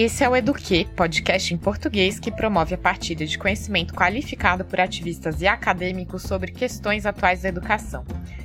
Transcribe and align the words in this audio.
Esse 0.00 0.22
é 0.22 0.28
o 0.28 0.36
Eduque, 0.36 0.86
podcast 0.94 1.52
em 1.52 1.56
português 1.56 2.20
que 2.20 2.30
promove 2.30 2.72
a 2.72 2.78
partilha 2.78 3.26
de 3.26 3.36
conhecimento 3.36 3.92
qualificado 3.92 4.64
por 4.64 4.78
ativistas 4.78 5.42
e 5.42 5.46
acadêmicos 5.48 6.22
sobre 6.22 6.52
questões 6.52 7.04
atuais 7.04 7.42
da 7.42 7.48
educação. 7.48 8.04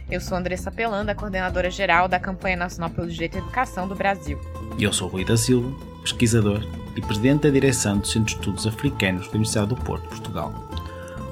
Eu 0.09 0.19
sou 0.19 0.35
Andressa 0.35 0.71
Pelanda, 0.71 1.13
coordenadora 1.13 1.69
geral 1.69 2.07
da 2.07 2.19
Campanha 2.19 2.57
Nacional 2.57 2.89
pelo 2.89 3.07
Direito 3.07 3.35
à 3.35 3.37
Educação 3.37 3.87
do 3.87 3.93
Brasil. 3.93 4.41
E 4.79 4.83
eu 4.83 4.91
sou 4.91 5.07
Rui 5.07 5.23
da 5.23 5.37
Silva, 5.37 5.71
pesquisador 6.01 6.65
e 6.95 7.01
presidente 7.01 7.43
da 7.43 7.51
direção 7.51 7.99
do 7.99 8.07
Centro 8.07 8.29
de 8.29 8.31
Estudos 8.31 8.65
Africanos 8.65 9.27
da 9.27 9.33
Universidade 9.33 9.67
do 9.67 9.75
Porto, 9.75 10.09
Portugal. 10.09 10.51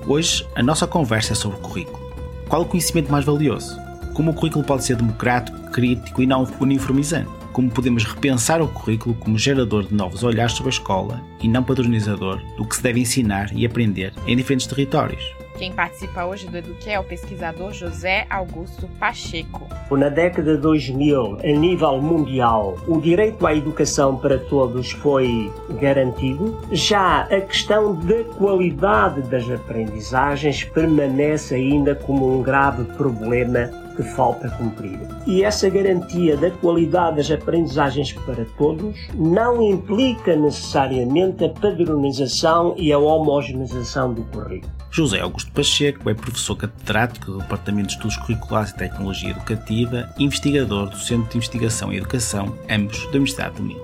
Hoje, 0.06 0.48
a 0.56 0.62
nossa 0.62 0.86
conversa 0.86 1.34
é 1.34 1.36
sobre 1.36 1.60
currículo. 1.62 2.14
Qual 2.48 2.62
o 2.62 2.66
conhecimento 2.66 3.12
mais 3.12 3.26
valioso? 3.26 3.76
Como 4.14 4.30
o 4.30 4.36
currículo 4.36 4.64
pode 4.64 4.84
ser 4.84 4.98
democrático, 4.98 5.72
crítico 5.72 6.22
e 6.22 6.28
não 6.28 6.48
uniformizante? 6.60 7.41
Como 7.52 7.70
podemos 7.70 8.04
repensar 8.04 8.62
o 8.62 8.68
currículo 8.68 9.16
como 9.16 9.38
gerador 9.38 9.86
de 9.86 9.94
novos 9.94 10.24
olhares 10.24 10.54
sobre 10.54 10.70
a 10.70 10.74
escola 10.74 11.22
e 11.42 11.48
não 11.48 11.64
padronizador 11.64 12.42
do 12.56 12.66
que 12.66 12.76
se 12.76 12.84
deve 12.84 13.00
ensinar 13.00 13.52
e 13.54 13.66
aprender 13.66 14.14
em 14.26 14.36
diferentes 14.36 14.68
territórios. 14.68 15.24
Quem 15.62 15.72
participa 15.72 16.26
hoje 16.26 16.48
do 16.48 16.58
Eduque 16.58 16.90
é 16.90 17.00
o 17.00 17.04
pesquisador 17.04 17.72
José 17.72 18.26
Augusto 18.32 18.90
Pacheco. 19.00 19.68
Na 19.92 20.10
década 20.10 20.56
de 20.56 20.62
2000, 20.62 21.38
a 21.44 21.48
nível 21.56 22.02
mundial, 22.02 22.80
o 22.88 23.00
direito 23.00 23.46
à 23.46 23.54
educação 23.54 24.18
para 24.18 24.40
todos 24.40 24.92
foi 24.92 25.54
garantido. 25.80 26.60
Já 26.72 27.26
a 27.26 27.42
questão 27.42 27.94
da 27.94 28.24
qualidade 28.24 29.22
das 29.30 29.48
aprendizagens 29.52 30.64
permanece 30.64 31.54
ainda 31.54 31.94
como 31.94 32.40
um 32.40 32.42
grave 32.42 32.84
problema 32.96 33.70
que 34.02 34.10
falta 34.16 34.50
cumprir. 34.50 35.00
E 35.28 35.44
essa 35.44 35.70
garantia 35.70 36.36
da 36.36 36.50
qualidade 36.50 37.18
das 37.18 37.32
aprendizagens 37.32 38.12
para 38.14 38.46
todos 38.58 38.98
não 39.14 39.62
implica 39.62 40.36
necessariamente 40.36 41.46
a 41.46 41.50
padronização 41.50 42.74
e 42.78 42.92
a 42.92 42.98
homogeneização 42.98 44.14
do 44.14 44.24
currículo. 44.24 44.72
José 44.90 45.20
Augusto 45.20 45.52
Pacheco 45.52 46.10
é 46.10 46.14
professor 46.14 46.56
catedrático 46.56 47.32
do 47.32 47.38
Departamento 47.38 47.88
de 47.88 47.94
Estudos 47.94 48.18
Curriculares 48.18 48.72
e 48.72 48.78
Tecnologia 48.78 49.32
Educativa 49.32 50.10
e 50.18 50.24
investigador 50.24 50.90
do 50.90 50.98
Centro 50.98 51.30
de 51.30 51.38
Investigação 51.38 51.94
e 51.94 51.98
Educação, 51.98 52.56
ambos 52.70 53.00
da 53.06 53.12
Universidade 53.12 53.56
de 53.56 53.62
Minho. 53.62 53.82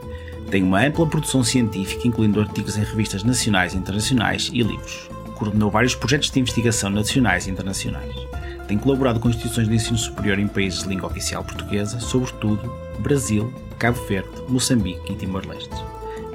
Tem 0.49 0.63
uma 0.63 0.81
ampla 0.81 1.05
produção 1.05 1.43
científica, 1.43 2.07
incluindo 2.07 2.39
artigos 2.39 2.77
em 2.77 2.83
revistas 2.83 3.23
nacionais 3.23 3.73
e 3.73 3.77
internacionais 3.77 4.49
e 4.51 4.63
livros. 4.63 5.09
Coordenou 5.35 5.69
vários 5.69 5.93
projetos 5.93 6.31
de 6.31 6.39
investigação 6.39 6.89
nacionais 6.89 7.47
e 7.47 7.51
internacionais. 7.51 8.26
Tem 8.67 8.77
colaborado 8.77 9.17
com 9.21 9.29
instituições 9.29 9.69
de 9.69 9.75
ensino 9.75 9.97
superior 9.97 10.37
em 10.37 10.47
países 10.47 10.83
de 10.83 10.89
língua 10.89 11.07
oficial 11.07 11.41
portuguesa, 11.41 12.01
sobretudo 12.01 12.69
Brasil, 12.99 13.53
Cabo 13.79 13.97
Verde, 14.05 14.29
Moçambique 14.49 15.13
e 15.13 15.15
Timor-Leste. 15.15 15.73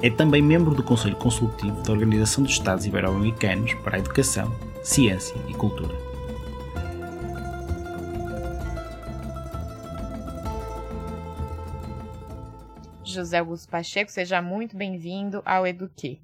É 0.01 0.09
também 0.09 0.41
membro 0.41 0.73
do 0.73 0.81
Conselho 0.81 1.15
Consultivo 1.15 1.83
da 1.83 1.93
Organização 1.93 2.43
dos 2.43 2.53
Estados 2.53 2.87
Ibero-Americanos 2.87 3.75
para 3.75 3.97
a 3.97 3.99
Educação, 3.99 4.51
Ciência 4.81 5.35
e 5.47 5.53
Cultura. 5.53 5.95
José 13.03 13.37
Augusto 13.37 13.69
Pacheco, 13.69 14.11
seja 14.11 14.41
muito 14.41 14.75
bem-vindo 14.75 15.43
ao 15.45 15.67
Eduque. 15.67 16.19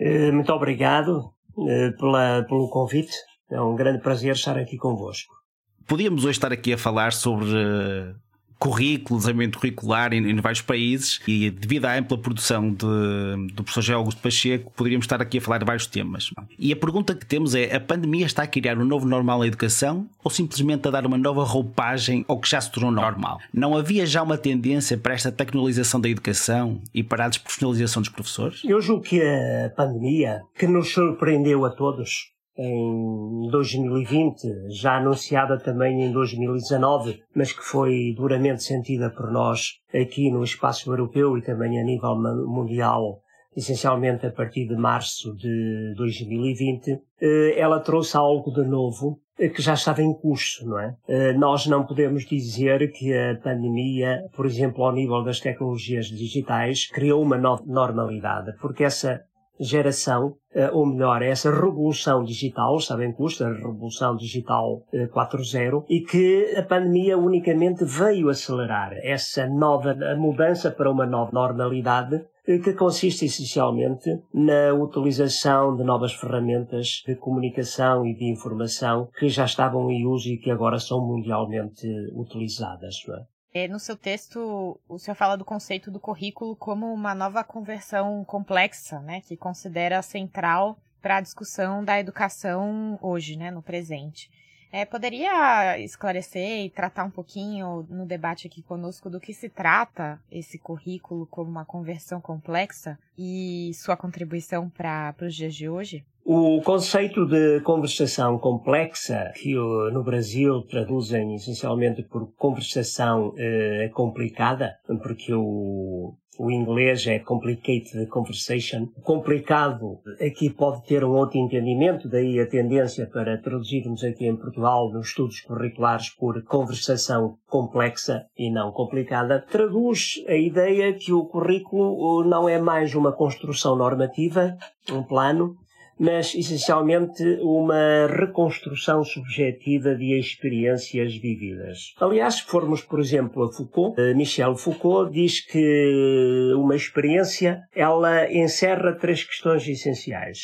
Eh, 0.00 0.32
muito 0.32 0.52
obrigado 0.52 1.32
eh, 1.68 1.92
pela, 1.92 2.42
pelo 2.42 2.68
convite. 2.68 3.14
É 3.48 3.60
um 3.60 3.76
grande 3.76 4.00
prazer 4.00 4.32
estar 4.32 4.58
aqui 4.58 4.76
convosco 4.76 5.43
podíamos 5.86 6.24
hoje 6.24 6.32
estar 6.32 6.52
aqui 6.52 6.72
a 6.72 6.78
falar 6.78 7.12
sobre 7.12 7.46
uh, 7.46 8.14
currículo, 8.58 9.18
desenvolvimento 9.18 9.58
curricular 9.58 10.12
em, 10.14 10.30
em, 10.30 10.36
vários 10.36 10.62
países 10.62 11.20
e 11.28 11.50
devido 11.50 11.84
à 11.84 11.98
ampla 11.98 12.16
produção 12.16 12.70
de, 12.70 13.52
do 13.52 13.62
professor 13.62 13.82
José 13.82 13.92
Augusto 13.92 14.22
Pacheco, 14.22 14.72
poderíamos 14.74 15.04
estar 15.04 15.20
aqui 15.20 15.38
a 15.38 15.40
falar 15.40 15.58
de 15.58 15.66
vários 15.66 15.86
temas. 15.86 16.30
E 16.58 16.72
a 16.72 16.76
pergunta 16.76 17.14
que 17.14 17.26
temos 17.26 17.54
é: 17.54 17.74
a 17.76 17.80
pandemia 17.80 18.24
está 18.24 18.42
a 18.44 18.46
criar 18.46 18.78
um 18.78 18.84
novo 18.84 19.06
normal 19.06 19.40
na 19.40 19.46
educação 19.46 20.08
ou 20.22 20.30
simplesmente 20.30 20.88
a 20.88 20.90
dar 20.90 21.04
uma 21.04 21.18
nova 21.18 21.44
roupagem 21.44 22.24
ao 22.26 22.38
que 22.38 22.48
já 22.48 22.60
se 22.60 22.70
tornou 22.70 22.90
normal? 22.90 23.38
Não 23.52 23.76
havia 23.76 24.06
já 24.06 24.22
uma 24.22 24.38
tendência 24.38 24.96
para 24.96 25.12
esta 25.12 25.30
tecnologização 25.30 26.00
da 26.00 26.08
educação 26.08 26.80
e 26.94 27.02
para 27.02 27.26
a 27.26 27.28
desprofissionalização 27.28 28.00
dos 28.00 28.10
professores? 28.10 28.62
Eu 28.64 28.80
julgo 28.80 29.02
que 29.02 29.20
a 29.20 29.70
pandemia, 29.76 30.40
que 30.58 30.66
nos 30.66 30.90
surpreendeu 30.90 31.64
a 31.66 31.70
todos, 31.70 32.33
em 32.56 33.48
2020, 33.50 34.70
já 34.70 34.96
anunciada 34.96 35.58
também 35.58 36.02
em 36.02 36.12
2019, 36.12 37.22
mas 37.34 37.52
que 37.52 37.62
foi 37.62 38.14
duramente 38.16 38.62
sentida 38.62 39.10
por 39.10 39.30
nós 39.30 39.78
aqui 39.92 40.30
no 40.30 40.42
espaço 40.44 40.90
europeu 40.90 41.36
e 41.36 41.42
também 41.42 41.80
a 41.80 41.84
nível 41.84 42.14
mundial, 42.46 43.20
essencialmente 43.56 44.26
a 44.26 44.30
partir 44.30 44.66
de 44.66 44.76
março 44.76 45.34
de 45.34 45.94
2020, 45.96 47.00
eh, 47.20 47.54
ela 47.58 47.80
trouxe 47.80 48.16
algo 48.16 48.52
de 48.52 48.64
novo 48.64 49.18
eh, 49.38 49.48
que 49.48 49.60
já 49.60 49.74
estava 49.74 50.02
em 50.02 50.12
curso, 50.12 50.66
não 50.66 50.78
é? 50.78 50.94
Eh, 51.08 51.32
nós 51.32 51.66
não 51.66 51.84
podemos 51.84 52.24
dizer 52.24 52.92
que 52.92 53.12
a 53.12 53.36
pandemia, 53.36 54.22
por 54.36 54.46
exemplo, 54.46 54.84
ao 54.84 54.92
nível 54.92 55.22
das 55.24 55.40
tecnologias 55.40 56.06
digitais, 56.06 56.86
criou 56.86 57.22
uma 57.22 57.36
nova 57.36 57.64
normalidade, 57.66 58.52
porque 58.60 58.84
essa 58.84 59.22
geração, 59.58 60.36
eh, 60.52 60.70
ou 60.72 60.86
melhor, 60.86 61.22
essa 61.22 61.50
revolução 61.50 62.24
digital, 62.24 62.80
sabem 62.80 63.12
custa, 63.12 63.46
a 63.46 63.52
revolução 63.52 64.16
digital 64.16 64.82
4.0, 65.12 65.84
eh, 65.88 65.94
e 65.94 66.00
que 66.00 66.54
a 66.56 66.62
pandemia 66.62 67.16
unicamente 67.16 67.84
veio 67.84 68.28
acelerar 68.28 68.92
essa 69.02 69.46
nova 69.46 69.94
mudança 70.16 70.70
para 70.70 70.90
uma 70.90 71.06
nova 71.06 71.30
normalidade 71.32 72.24
eh, 72.46 72.58
que 72.58 72.74
consiste 72.74 73.24
essencialmente 73.24 74.20
na 74.32 74.74
utilização 74.74 75.76
de 75.76 75.84
novas 75.84 76.12
ferramentas 76.12 77.02
de 77.06 77.14
comunicação 77.16 78.04
e 78.06 78.14
de 78.14 78.24
informação 78.30 79.08
que 79.18 79.28
já 79.28 79.44
estavam 79.44 79.90
em 79.90 80.06
uso 80.06 80.28
e 80.28 80.38
que 80.38 80.50
agora 80.50 80.78
são 80.78 81.00
mundialmente 81.06 81.86
utilizadas. 82.12 82.96
É? 83.08 83.33
É, 83.56 83.68
no 83.68 83.78
seu 83.78 83.96
texto, 83.96 84.80
o 84.88 84.98
senhor 84.98 85.14
fala 85.14 85.36
do 85.36 85.44
conceito 85.44 85.88
do 85.88 86.00
currículo 86.00 86.56
como 86.56 86.92
uma 86.92 87.14
nova 87.14 87.44
conversão 87.44 88.24
complexa, 88.24 88.98
né, 88.98 89.20
que 89.20 89.36
considera 89.36 90.02
central 90.02 90.76
para 91.00 91.18
a 91.18 91.20
discussão 91.20 91.84
da 91.84 92.00
educação 92.00 92.98
hoje, 93.00 93.36
né, 93.36 93.52
no 93.52 93.62
presente. 93.62 94.28
É, 94.76 94.84
poderia 94.84 95.78
esclarecer 95.78 96.64
e 96.64 96.68
tratar 96.68 97.04
um 97.04 97.10
pouquinho 97.10 97.86
no 97.88 98.04
debate 98.04 98.48
aqui 98.48 98.60
conosco 98.60 99.08
do 99.08 99.20
que 99.20 99.32
se 99.32 99.48
trata 99.48 100.18
esse 100.28 100.58
currículo 100.58 101.28
como 101.30 101.48
uma 101.48 101.64
conversão 101.64 102.20
complexa 102.20 102.98
e 103.16 103.70
sua 103.72 103.96
contribuição 103.96 104.68
para 104.68 105.14
os 105.22 105.32
dias 105.32 105.54
de 105.54 105.68
hoje? 105.68 106.04
O 106.24 106.60
conceito 106.62 107.24
de 107.24 107.60
conversação 107.60 108.36
complexa, 108.36 109.30
que 109.36 109.54
no 109.54 110.02
Brasil 110.02 110.62
traduzem 110.62 111.36
essencialmente 111.36 112.02
por 112.02 112.32
conversação 112.34 113.32
eh, 113.38 113.88
complicada, 113.94 114.76
porque 115.04 115.32
o, 115.32 116.16
o 116.38 116.50
inglês 116.50 117.06
é 117.06 117.18
complicated 117.18 118.06
conversation. 118.06 118.86
Complicado 119.02 120.00
aqui 120.20 120.50
pode 120.50 120.84
ter 120.86 121.04
um 121.04 121.12
outro 121.12 121.38
entendimento, 121.38 122.08
daí 122.08 122.40
a 122.40 122.46
tendência 122.46 123.06
para 123.06 123.38
traduzirmos 123.38 124.02
aqui 124.02 124.26
em 124.26 124.36
Portugal 124.36 124.90
nos 124.92 125.08
estudos 125.08 125.40
curriculares 125.40 126.10
por 126.10 126.42
conversação 126.44 127.36
complexa 127.48 128.26
e 128.36 128.50
não 128.50 128.72
complicada. 128.72 129.40
Traduz 129.40 130.22
a 130.26 130.34
ideia 130.34 130.92
que 130.92 131.12
o 131.12 131.24
currículo 131.24 132.24
não 132.24 132.48
é 132.48 132.60
mais 132.60 132.94
uma 132.94 133.12
construção 133.12 133.76
normativa, 133.76 134.56
um 134.90 135.02
plano, 135.02 135.56
mas 135.98 136.34
essencialmente 136.34 137.22
uma 137.40 138.06
reconstrução 138.08 139.04
subjetiva 139.04 139.94
de 139.94 140.18
experiências 140.18 141.14
vividas. 141.16 141.94
Aliás, 142.00 142.36
se 142.36 142.42
formos, 142.44 142.82
por 142.82 143.00
exemplo, 143.00 143.44
a 143.44 143.52
Foucault, 143.52 144.00
eh, 144.00 144.14
Michel 144.14 144.56
Foucault 144.56 145.12
diz 145.12 145.40
que 145.40 146.52
uma 146.56 146.74
experiência 146.74 147.60
ela 147.74 148.30
encerra 148.32 148.92
três 148.94 149.24
questões 149.24 149.66
essenciais: 149.68 150.38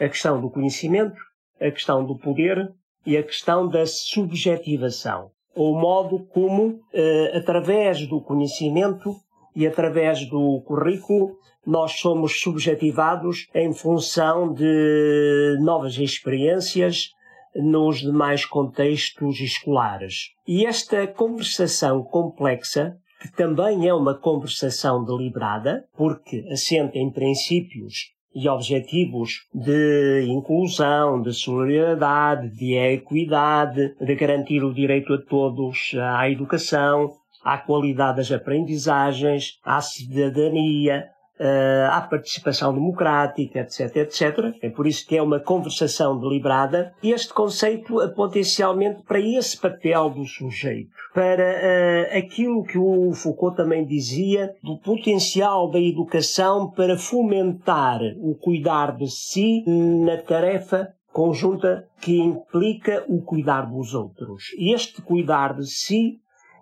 a 0.00 0.08
questão 0.08 0.40
do 0.40 0.50
conhecimento, 0.50 1.20
a 1.60 1.70
questão 1.70 2.04
do 2.04 2.16
poder 2.18 2.68
e 3.06 3.16
a 3.16 3.22
questão 3.22 3.68
da 3.68 3.86
subjetivação. 3.86 5.30
O 5.54 5.78
modo 5.78 6.26
como, 6.26 6.80
eh, 6.92 7.32
através 7.36 8.06
do 8.08 8.20
conhecimento 8.20 9.14
e 9.54 9.66
através 9.66 10.28
do 10.28 10.60
currículo, 10.66 11.36
nós 11.66 11.92
somos 11.98 12.40
subjetivados 12.40 13.46
em 13.54 13.72
função 13.72 14.52
de 14.52 15.56
novas 15.60 15.96
experiências 15.98 17.10
nos 17.54 18.00
demais 18.00 18.44
contextos 18.44 19.40
escolares. 19.40 20.30
E 20.46 20.66
esta 20.66 21.06
conversação 21.06 22.02
complexa, 22.02 22.96
que 23.20 23.32
também 23.32 23.88
é 23.88 23.94
uma 23.94 24.14
conversação 24.14 25.04
deliberada, 25.04 25.84
porque 25.96 26.44
assenta 26.50 26.98
em 26.98 27.10
princípios 27.10 28.12
e 28.34 28.48
objetivos 28.48 29.46
de 29.54 30.26
inclusão, 30.28 31.22
de 31.22 31.32
solidariedade, 31.32 32.50
de 32.50 32.74
equidade, 32.74 33.94
de 34.00 34.14
garantir 34.16 34.64
o 34.64 34.74
direito 34.74 35.14
a 35.14 35.22
todos 35.22 35.94
à 35.94 36.28
educação, 36.28 37.12
à 37.44 37.58
qualidade 37.58 38.16
das 38.16 38.32
aprendizagens, 38.32 39.58
à 39.64 39.80
cidadania, 39.80 41.08
uh, 41.38 41.90
à 41.90 42.00
participação 42.00 42.72
democrática, 42.72 43.60
etc, 43.60 43.96
etc. 43.96 44.54
É 44.62 44.70
por 44.70 44.86
isso 44.86 45.06
que 45.06 45.16
é 45.16 45.22
uma 45.22 45.40
conversação 45.40 46.18
deliberada. 46.18 46.92
Este 47.02 47.32
conceito 47.32 48.00
é 48.00 48.08
potencialmente 48.08 49.02
para 49.02 49.20
esse 49.20 49.60
papel 49.60 50.10
do 50.10 50.24
sujeito, 50.24 50.90
para 51.12 51.44
uh, 51.44 52.18
aquilo 52.18 52.64
que 52.64 52.78
o 52.78 53.12
Foucault 53.12 53.56
também 53.56 53.84
dizia 53.84 54.54
do 54.62 54.78
potencial 54.78 55.70
da 55.70 55.80
educação 55.80 56.70
para 56.70 56.96
fomentar 56.96 58.00
o 58.18 58.34
cuidar 58.34 58.96
de 58.96 59.10
si 59.10 59.64
na 59.66 60.16
tarefa 60.16 60.94
conjunta 61.12 61.86
que 62.00 62.18
implica 62.18 63.04
o 63.08 63.22
cuidar 63.22 63.62
dos 63.70 63.94
outros. 63.94 64.46
Este 64.58 65.00
cuidar 65.00 65.54
de 65.54 65.64
si, 65.64 66.18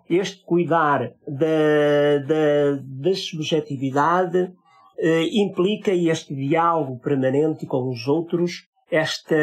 este 0.09 0.43
cuidar 0.43 1.13
da, 1.27 2.17
da, 2.27 2.81
da 2.81 3.15
subjetividade, 3.15 4.51
eh, 4.97 5.29
implica 5.33 5.91
este 5.91 6.35
diálogo 6.35 6.99
permanente 6.99 7.65
com 7.65 7.89
os 7.89 8.07
outros, 8.07 8.67
este, 8.91 9.35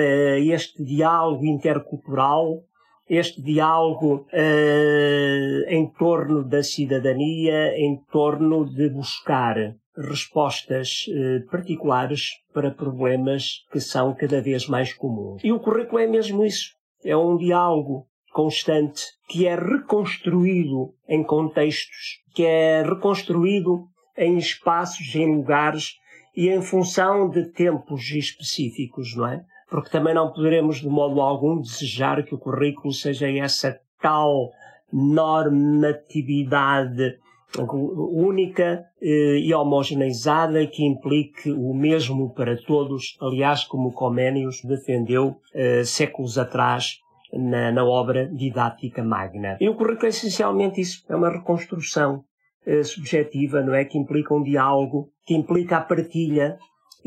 este 0.52 0.84
diálogo 0.84 1.44
intercultural, 1.44 2.62
este 3.08 3.42
diálogo 3.42 4.26
eh, 4.32 5.64
em 5.68 5.86
torno 5.98 6.44
da 6.44 6.62
cidadania, 6.62 7.76
em 7.76 8.00
torno 8.12 8.64
de 8.64 8.88
buscar 8.88 9.56
respostas 9.96 11.06
eh, 11.08 11.40
particulares 11.50 12.30
para 12.54 12.70
problemas 12.70 13.64
que 13.72 13.80
são 13.80 14.14
cada 14.14 14.40
vez 14.40 14.68
mais 14.68 14.94
comuns. 14.94 15.42
E 15.42 15.50
o 15.50 15.58
currículo 15.58 15.98
é 15.98 16.06
mesmo 16.06 16.44
isso. 16.44 16.70
É 17.04 17.16
um 17.16 17.36
diálogo 17.36 18.06
constante 18.32 19.04
que 19.28 19.46
é 19.46 19.54
reconstruído 19.54 20.92
em 21.08 21.22
contextos, 21.22 22.20
que 22.34 22.44
é 22.44 22.82
reconstruído 22.82 23.86
em 24.16 24.38
espaços, 24.38 25.14
em 25.14 25.36
lugares 25.36 25.94
e 26.36 26.48
em 26.48 26.62
função 26.62 27.28
de 27.28 27.46
tempos 27.46 28.10
específicos, 28.10 29.16
não 29.16 29.26
é? 29.26 29.42
Porque 29.68 29.90
também 29.90 30.14
não 30.14 30.32
poderemos 30.32 30.80
de 30.80 30.88
modo 30.88 31.20
algum 31.20 31.60
desejar 31.60 32.24
que 32.24 32.34
o 32.34 32.38
currículo 32.38 32.92
seja 32.92 33.30
essa 33.30 33.78
tal 34.00 34.50
normatividade 34.92 37.18
única 37.58 38.84
eh, 39.02 39.38
e 39.38 39.52
homogeneizada 39.52 40.64
que 40.66 40.84
implique 40.84 41.50
o 41.50 41.74
mesmo 41.74 42.32
para 42.32 42.56
todos, 42.56 43.16
aliás, 43.20 43.64
como 43.64 43.92
Coménios 43.92 44.62
defendeu 44.64 45.36
eh, 45.52 45.82
séculos 45.84 46.38
atrás 46.38 47.00
na, 47.32 47.70
na, 47.72 47.84
obra 47.84 48.26
didática 48.26 49.02
magna. 49.02 49.56
E 49.60 49.68
o 49.68 49.74
currículo 49.74 50.06
é 50.06 50.08
essencialmente 50.08 50.80
isso, 50.80 51.04
é 51.08 51.16
uma 51.16 51.30
reconstrução 51.30 52.24
eh, 52.66 52.82
subjetiva, 52.82 53.62
não 53.62 53.74
é? 53.74 53.84
Que 53.84 53.98
implica 53.98 54.34
um 54.34 54.42
diálogo, 54.42 55.10
que 55.24 55.34
implica 55.34 55.76
a 55.76 55.80
partilha, 55.80 56.58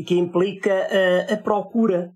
que 0.07 0.17
implica 0.17 0.87
a 1.31 1.37
procura 1.37 2.11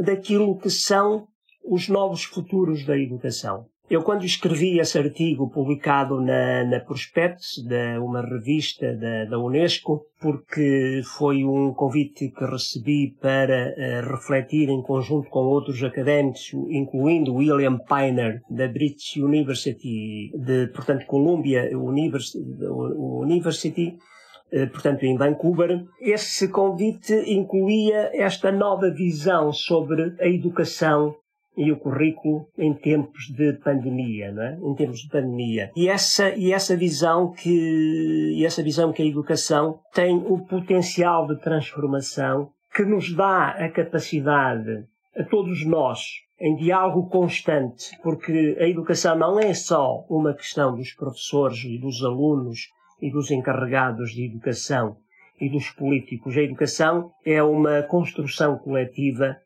daquilo 0.00 0.56
que 0.58 0.70
são 0.70 1.26
os 1.64 1.88
novos 1.88 2.24
futuros 2.24 2.84
da 2.84 2.96
educação. 2.96 3.66
Eu, 3.88 4.02
quando 4.02 4.24
escrevi 4.24 4.80
esse 4.80 4.98
artigo 4.98 5.48
publicado 5.48 6.20
na, 6.20 6.64
na 6.64 6.80
Prospectus, 6.80 7.62
de 7.64 7.98
uma 7.98 8.20
revista 8.20 8.92
da, 8.96 9.26
da, 9.26 9.38
Unesco, 9.38 10.04
porque 10.20 11.02
foi 11.16 11.44
um 11.44 11.72
convite 11.72 12.28
que 12.30 12.44
recebi 12.44 13.14
para 13.20 13.72
uh, 13.76 14.10
refletir 14.10 14.68
em 14.68 14.82
conjunto 14.82 15.30
com 15.30 15.38
outros 15.38 15.80
académicos, 15.84 16.52
incluindo 16.68 17.34
William 17.34 17.78
Piner, 17.78 18.40
da 18.50 18.66
British 18.66 19.16
University, 19.18 20.32
de, 20.34 20.66
portanto, 20.74 21.06
Columbia 21.06 21.70
University, 21.72 22.44
University 22.68 23.96
eh, 24.52 24.66
portanto, 24.66 25.04
em 25.04 25.16
Vancouver. 25.16 25.84
Esse 26.00 26.48
convite 26.48 27.14
incluía 27.26 28.10
esta 28.14 28.50
nova 28.52 28.90
visão 28.90 29.52
sobre 29.52 30.14
a 30.20 30.26
educação 30.26 31.14
e 31.56 31.72
o 31.72 31.78
currículo 31.78 32.48
em 32.58 32.74
tempos 32.74 33.24
de 33.34 33.54
pandemia, 33.54 34.30
não 34.30 34.42
é? 34.42 34.58
Em 34.62 34.74
tempos 34.74 35.00
de 35.00 35.08
pandemia. 35.08 35.70
E 35.74 35.88
essa 35.88 36.30
e 36.36 36.52
essa 36.52 36.76
visão 36.76 37.32
que 37.32 38.44
essa 38.44 38.62
visão 38.62 38.92
que 38.92 39.02
a 39.02 39.06
educação 39.06 39.80
tem 39.94 40.16
o 40.16 40.38
potencial 40.44 41.26
de 41.26 41.40
transformação 41.40 42.50
que 42.74 42.84
nos 42.84 43.14
dá 43.14 43.50
a 43.50 43.70
capacidade 43.70 44.84
a 45.16 45.24
todos 45.24 45.64
nós 45.64 46.00
em 46.38 46.54
diálogo 46.54 47.08
constante, 47.08 47.98
porque 48.02 48.58
a 48.60 48.68
educação 48.68 49.16
não 49.16 49.40
é 49.40 49.54
só 49.54 50.04
uma 50.10 50.34
questão 50.34 50.76
dos 50.76 50.92
professores 50.92 51.64
e 51.64 51.78
dos 51.78 52.04
alunos 52.04 52.68
e 53.00 53.10
dos 53.10 53.30
encarregados 53.30 54.10
de 54.10 54.26
educação 54.26 54.98
e 55.40 55.48
dos 55.48 55.70
políticos. 55.70 56.36
A 56.36 56.42
educação 56.42 57.10
é 57.24 57.42
uma 57.42 57.82
construção 57.82 58.58
coletiva 58.58 59.38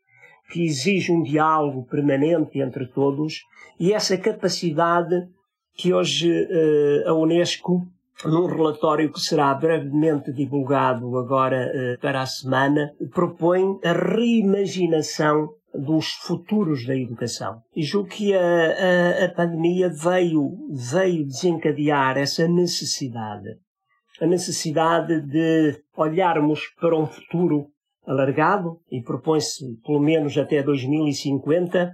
que 0.51 0.63
exige 0.65 1.11
um 1.11 1.23
diálogo 1.23 1.85
permanente 1.85 2.59
entre 2.59 2.85
todos 2.87 3.45
e 3.79 3.93
essa 3.93 4.17
capacidade 4.17 5.27
que 5.75 5.93
hoje 5.93 6.29
uh, 6.29 7.09
a 7.09 7.13
Unesco, 7.13 7.87
num 8.25 8.45
relatório 8.45 9.11
que 9.11 9.19
será 9.19 9.53
brevemente 9.55 10.31
divulgado 10.31 11.17
agora 11.17 11.71
uh, 11.73 11.99
para 12.01 12.21
a 12.21 12.25
semana, 12.25 12.91
propõe 13.13 13.79
a 13.83 13.93
reimaginação 13.93 15.49
dos 15.73 16.07
futuros 16.23 16.85
da 16.85 16.95
educação. 16.95 17.61
E 17.73 17.81
julgo 17.81 18.09
que 18.09 18.35
a, 18.35 18.39
a, 18.39 19.25
a 19.25 19.29
pandemia 19.29 19.89
veio, 19.89 20.51
veio 20.69 21.25
desencadear 21.25 22.17
essa 22.17 22.47
necessidade. 22.47 23.57
A 24.21 24.27
necessidade 24.27 25.21
de 25.21 25.81
olharmos 25.95 26.67
para 26.79 26.95
um 26.95 27.07
futuro 27.07 27.67
alargado 28.05 28.77
e 28.91 29.01
propõe-se 29.01 29.77
pelo 29.85 29.99
menos 29.99 30.37
até 30.37 30.63
2050 30.63 31.93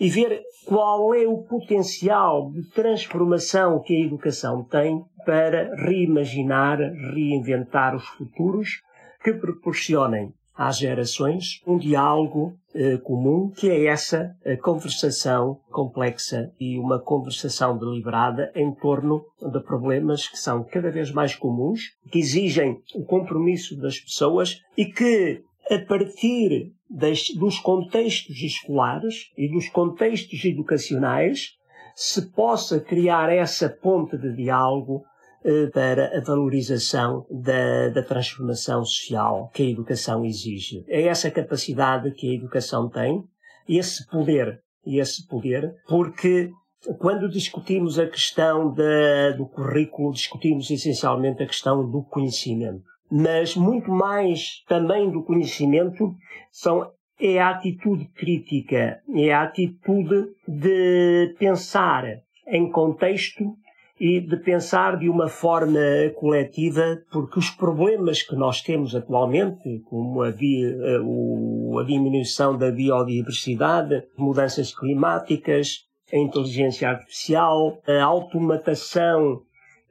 e 0.00 0.08
ver 0.08 0.42
qual 0.66 1.14
é 1.14 1.26
o 1.26 1.42
potencial 1.44 2.50
de 2.50 2.68
transformação 2.70 3.80
que 3.80 3.96
a 3.96 4.06
educação 4.06 4.64
tem 4.64 5.02
para 5.24 5.74
reimaginar, 5.76 6.78
reinventar 7.12 7.94
os 7.94 8.06
futuros 8.08 8.80
que 9.22 9.32
proporcionem 9.32 10.32
às 10.54 10.78
gerações 10.78 11.60
um 11.66 11.78
diálogo 11.78 12.54
eh, 12.74 12.96
comum, 12.98 13.50
que 13.50 13.70
é 13.70 13.86
essa 13.86 14.34
conversação 14.62 15.60
complexa 15.70 16.50
e 16.58 16.78
uma 16.78 16.98
conversação 16.98 17.78
deliberada 17.78 18.50
em 18.56 18.74
torno 18.74 19.24
de 19.40 19.60
problemas 19.60 20.28
que 20.28 20.36
são 20.36 20.64
cada 20.64 20.90
vez 20.90 21.12
mais 21.12 21.36
comuns, 21.36 21.80
que 22.10 22.18
exigem 22.18 22.76
o 22.94 23.04
compromisso 23.04 23.76
das 23.76 24.00
pessoas 24.00 24.58
e 24.76 24.86
que 24.86 25.42
a 25.70 25.78
partir 25.78 26.72
das, 26.88 27.28
dos 27.30 27.58
contextos 27.58 28.40
escolares 28.42 29.30
e 29.36 29.48
dos 29.50 29.68
contextos 29.68 30.44
educacionais, 30.44 31.50
se 31.94 32.30
possa 32.30 32.80
criar 32.80 33.30
essa 33.30 33.68
ponte 33.68 34.16
de 34.16 34.32
diálogo 34.32 35.04
eh, 35.44 35.66
para 35.66 36.16
a 36.16 36.20
valorização 36.20 37.26
da, 37.30 37.90
da, 37.90 38.02
transformação 38.02 38.84
social 38.84 39.50
que 39.52 39.64
a 39.64 39.70
educação 39.70 40.24
exige. 40.24 40.84
É 40.88 41.02
essa 41.02 41.30
capacidade 41.30 42.12
que 42.12 42.30
a 42.30 42.34
educação 42.34 42.88
tem, 42.88 43.22
esse 43.68 44.06
poder, 44.06 44.62
esse 44.86 45.26
poder, 45.26 45.74
porque 45.86 46.50
quando 46.98 47.28
discutimos 47.28 47.98
a 47.98 48.06
questão 48.06 48.72
da, 48.72 49.32
do 49.36 49.46
currículo, 49.46 50.12
discutimos 50.12 50.70
essencialmente 50.70 51.42
a 51.42 51.46
questão 51.46 51.88
do 51.88 52.02
conhecimento 52.04 52.84
mas 53.10 53.56
muito 53.56 53.90
mais 53.90 54.62
também 54.66 55.10
do 55.10 55.22
conhecimento 55.22 56.14
são 56.50 56.90
é 57.20 57.40
a 57.40 57.50
atitude 57.50 58.04
crítica, 58.14 59.00
é 59.12 59.32
a 59.32 59.42
atitude 59.42 60.28
de 60.46 61.34
pensar 61.36 62.04
em 62.46 62.70
contexto 62.70 63.56
e 64.00 64.20
de 64.20 64.36
pensar 64.36 64.96
de 64.96 65.08
uma 65.08 65.28
forma 65.28 65.80
coletiva, 66.14 67.02
porque 67.10 67.40
os 67.40 67.50
problemas 67.50 68.22
que 68.22 68.36
nós 68.36 68.62
temos 68.62 68.94
atualmente, 68.94 69.80
como 69.86 70.22
a, 70.22 70.28
a 70.28 71.84
diminuição 71.84 72.56
da 72.56 72.70
biodiversidade, 72.70 74.04
mudanças 74.16 74.72
climáticas, 74.72 75.88
a 76.12 76.16
inteligência 76.16 76.88
artificial, 76.88 77.80
a 77.86 78.04
automatação 78.04 79.42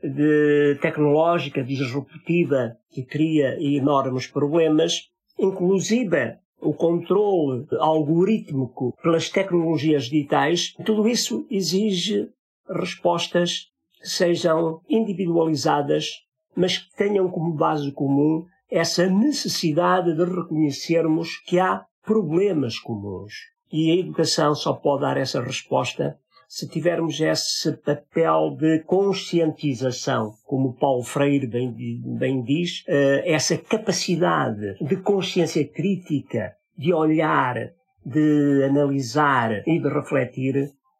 de 0.02 0.78
tecnológica 0.82 1.64
disruptiva 1.64 2.78
que 2.98 3.04
cria 3.04 3.62
enormes 3.62 4.26
problemas, 4.26 5.12
inclusive 5.38 6.36
o 6.60 6.74
controle 6.74 7.68
algorítmico 7.80 8.92
pelas 9.04 9.30
tecnologias 9.30 10.06
digitais, 10.06 10.74
tudo 10.84 11.08
isso 11.08 11.46
exige 11.52 12.28
respostas 12.68 13.68
que 14.02 14.10
sejam 14.10 14.82
individualizadas, 14.90 16.08
mas 16.56 16.80
que 16.80 16.96
tenham 16.96 17.30
como 17.30 17.54
base 17.54 17.92
comum 17.92 18.48
essa 18.68 19.06
necessidade 19.06 20.16
de 20.16 20.26
reconhecermos 20.26 21.38
que 21.46 21.60
há 21.60 21.86
problemas 22.04 22.80
comuns. 22.80 23.34
E 23.72 23.92
a 23.92 23.96
educação 23.96 24.56
só 24.56 24.74
pode 24.74 25.02
dar 25.02 25.18
essa 25.18 25.40
resposta 25.40 26.18
se 26.48 26.68
tivermos 26.68 27.20
esse 27.20 27.74
papel 27.78 28.56
de 28.58 28.80
conscientização, 28.80 30.32
como 30.46 30.78
Paulo 30.78 31.04
Freire 31.04 31.46
bem, 31.46 31.76
bem 32.18 32.42
diz, 32.42 32.84
uh, 32.88 33.22
essa 33.26 33.58
capacidade 33.58 34.76
de 34.80 34.96
consciência 34.98 35.68
crítica, 35.68 36.56
de 36.78 36.94
olhar, 36.94 37.56
de 38.06 38.64
analisar 38.64 39.62
e 39.68 39.78
de 39.78 39.90
refletir 39.90 40.56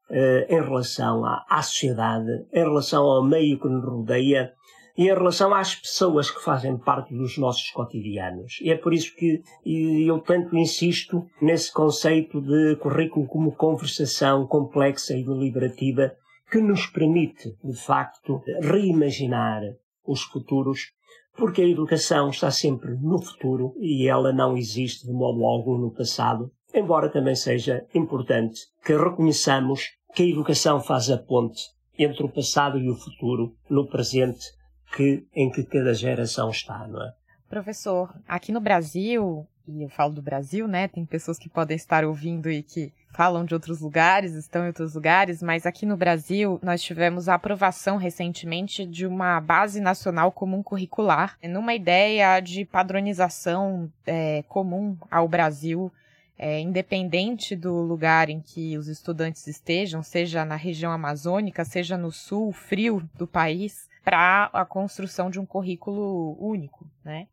uh, 0.10 0.54
em 0.54 0.62
relação 0.62 1.24
à, 1.24 1.46
à 1.50 1.62
sociedade, 1.62 2.46
em 2.54 2.64
relação 2.64 3.06
ao 3.06 3.24
meio 3.24 3.58
que 3.58 3.70
nos 3.70 3.86
rodeia, 3.86 4.52
em 4.98 5.06
relação 5.06 5.54
às 5.54 5.76
pessoas 5.76 6.32
que 6.32 6.44
fazem 6.44 6.76
parte 6.78 7.14
dos 7.14 7.38
nossos 7.38 7.70
cotidianos. 7.70 8.60
E 8.62 8.72
é 8.72 8.76
por 8.76 8.94
isso 8.94 9.16
que 9.16 9.44
eu 9.64 10.20
tanto 10.20 10.58
insisto 10.58 11.24
nesse 11.40 11.72
conceito 11.72 12.42
de 12.42 12.76
currículo 12.78 13.28
como 13.28 13.52
conversação 13.52 14.48
complexa 14.48 15.16
e 15.16 15.24
deliberativa 15.24 16.16
que 16.50 16.60
nos 16.60 16.88
permite, 16.88 17.56
de 17.64 17.78
facto, 17.78 18.42
reimaginar 18.62 19.62
os 20.06 20.24
futuros, 20.24 20.94
porque 21.36 21.62
a 21.62 21.68
educação 21.68 22.30
está 22.30 22.50
sempre 22.50 22.96
no 22.96 23.22
futuro 23.22 23.76
e 23.80 24.08
ela 24.08 24.34
não 24.34 24.58
existe 24.58 25.06
de 25.06 25.14
modo 25.14 25.46
algum 25.46 25.78
no 25.78 25.94
passado, 25.94 26.50
embora 26.74 27.10
também 27.10 27.36
seja 27.36 27.86
importante 27.94 28.62
que 28.84 28.98
reconheçamos 28.98 29.90
que 30.16 30.24
a 30.24 30.28
educação 30.28 30.80
faz 30.80 31.12
a 31.12 31.18
ponte 31.18 31.62
entre 32.00 32.24
o 32.24 32.30
passado 32.30 32.80
e 32.80 32.90
o 32.90 32.96
futuro, 32.96 33.56
no 33.70 33.88
presente 33.88 34.46
que, 34.96 35.26
em 35.34 35.50
que 35.52 35.64
cada 35.64 35.94
geração 35.94 36.50
está, 36.50 36.88
não 36.88 37.04
é? 37.04 37.14
Professor, 37.50 38.14
aqui 38.28 38.52
no 38.52 38.60
Brasil, 38.60 39.48
e 39.68 39.84
eu 39.84 39.90
falo 39.90 40.14
do 40.14 40.22
Brasil, 40.22 40.68
né? 40.68 40.88
Tem 40.88 41.06
pessoas 41.06 41.38
que 41.38 41.50
podem 41.50 41.76
estar 41.76 42.04
ouvindo 42.04 42.50
e 42.50 42.62
que 42.62 42.94
falam 43.14 43.46
de 43.46 43.54
outros 43.54 43.82
lugares, 43.82 44.34
estão 44.34 44.64
em 44.64 44.68
outros 44.68 44.94
lugares, 44.94 45.42
mas 45.42 45.66
aqui 45.66 45.86
no 45.86 45.98
Brasil 45.98 46.60
nós 46.62 46.82
tivemos 46.82 47.28
a 47.28 47.36
aprovação 47.36 47.98
recentemente 47.98 48.86
de 48.86 49.08
uma 49.08 49.40
base 49.40 49.80
nacional 49.80 50.32
comum 50.32 50.62
curricular, 50.62 51.38
numa 51.44 51.74
ideia 51.74 52.40
de 52.40 52.66
padronização 52.66 53.92
é, 54.06 54.44
comum 54.48 54.98
ao 55.10 55.28
Brasil, 55.28 55.92
é, 56.38 56.60
independente 56.60 57.56
do 57.56 57.74
lugar 57.82 58.30
em 58.30 58.40
que 58.40 58.78
os 58.78 58.88
estudantes 58.88 59.48
estejam, 59.48 60.04
seja 60.04 60.46
na 60.46 60.56
região 60.56 60.92
amazônica, 60.92 61.66
seja 61.66 61.98
no 61.98 62.12
sul 62.12 62.52
frio 62.52 63.02
do 63.16 63.26
país 63.26 63.87
para 64.08 64.50
a 64.54 64.64
construção 64.64 65.30
de 65.30 65.38
um 65.38 65.46
currículo 65.46 66.38
único, 66.40 66.90
né? 67.04 67.28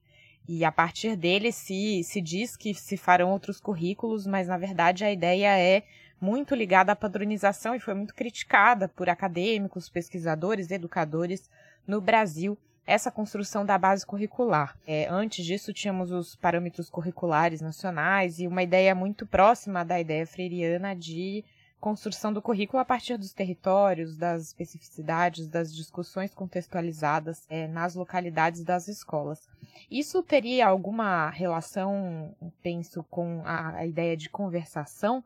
E 0.49 0.64
a 0.64 0.73
partir 0.73 1.14
dele 1.14 1.52
se, 1.52 2.02
se 2.02 2.21
diz 2.21 2.57
que 2.57 2.75
se 2.75 2.97
farão 2.97 3.31
outros 3.31 3.61
currículos, 3.61 4.26
mas 4.26 4.49
na 4.49 4.59
verdade 4.59 5.04
a 5.04 5.12
ideia 5.12 5.57
é 5.57 5.85
muito 6.21 6.52
ligada 6.52 6.90
à 6.90 6.97
padronização 6.97 7.76
e 7.76 7.78
foi 7.78 7.95
muito 7.95 8.12
criticada 8.12 8.88
por 8.88 9.09
acadêmicos, 9.09 9.88
pesquisadores, 9.88 10.73
educadores 10.73 11.49
no 11.87 12.00
Brasil 12.00 12.59
essa 12.85 13.09
construção 13.09 13.64
da 13.64 13.78
base 13.78 14.04
curricular. 14.04 14.76
É, 14.85 15.07
antes 15.09 15.47
disso, 15.47 15.73
tínhamos 15.73 16.11
os 16.11 16.35
parâmetros 16.35 16.90
curriculares 16.90 17.61
nacionais 17.61 18.40
e 18.40 18.49
uma 18.49 18.64
ideia 18.64 18.97
muito 18.97 19.25
próxima 19.25 19.85
da 19.85 20.00
ideia 20.00 20.26
freiriana 20.26 20.93
de 20.95 21.45
construção 21.84 22.32
do 22.32 22.40
currículo 22.40 22.80
a 22.80 22.84
partir 22.84 23.18
dos 23.18 23.34
territórios, 23.34 24.16
das 24.16 24.40
especificidades, 24.40 25.50
das 25.50 25.70
discussões 25.70 26.32
contextualizadas 26.32 27.44
é, 27.46 27.68
nas 27.68 27.94
localidades 27.94 28.64
das 28.64 28.88
escolas. 28.88 29.46
Isso 29.90 30.22
teria 30.22 30.66
alguma 30.66 31.28
relação, 31.28 32.34
penso, 32.62 33.04
com 33.10 33.42
a, 33.44 33.76
a 33.76 33.86
ideia 33.86 34.16
de 34.16 34.30
conversação 34.30 35.22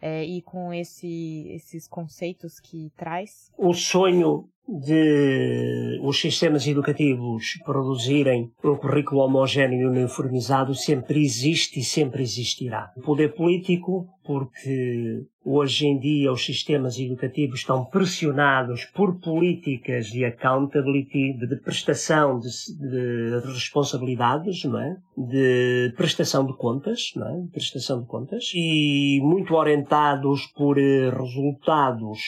é, 0.00 0.24
e 0.24 0.40
com 0.40 0.72
esse, 0.72 1.46
esses 1.50 1.86
conceitos 1.86 2.58
que 2.58 2.90
traz? 2.96 3.52
O 3.58 3.74
sonho 3.74 4.48
de 4.68 5.98
os 6.02 6.20
sistemas 6.20 6.66
educativos 6.66 7.58
produzirem 7.64 8.52
um 8.62 8.76
currículo 8.76 9.22
homogéneo 9.22 9.80
e 9.80 9.86
uniformizado 9.86 10.74
sempre 10.74 11.22
existe 11.22 11.80
e 11.80 11.84
sempre 11.84 12.22
existirá. 12.22 12.92
O 12.96 13.00
poder 13.00 13.34
político, 13.34 14.06
porque 14.22 15.24
hoje 15.42 15.86
em 15.86 15.98
dia 15.98 16.30
os 16.30 16.44
sistemas 16.44 16.98
educativos 16.98 17.60
estão 17.60 17.86
pressionados 17.86 18.84
por 18.84 19.18
políticas 19.18 20.08
de 20.08 20.22
accountability, 20.26 21.32
de, 21.32 21.56
prestação 21.56 22.38
de, 22.38 22.48
de, 22.78 23.40
responsabilidades, 23.46 24.64
não 24.64 24.78
é? 24.78 24.96
de 25.16 25.94
prestação 25.96 26.44
de 26.44 26.54
contas, 26.54 27.12
não 27.16 27.26
é? 27.26 27.46
prestação 27.52 28.02
de 28.02 28.06
contas, 28.06 28.52
e 28.54 29.18
muito 29.22 29.54
orientados 29.54 30.46
por 30.54 30.78
eh, 30.78 31.08
resultados 31.08 32.18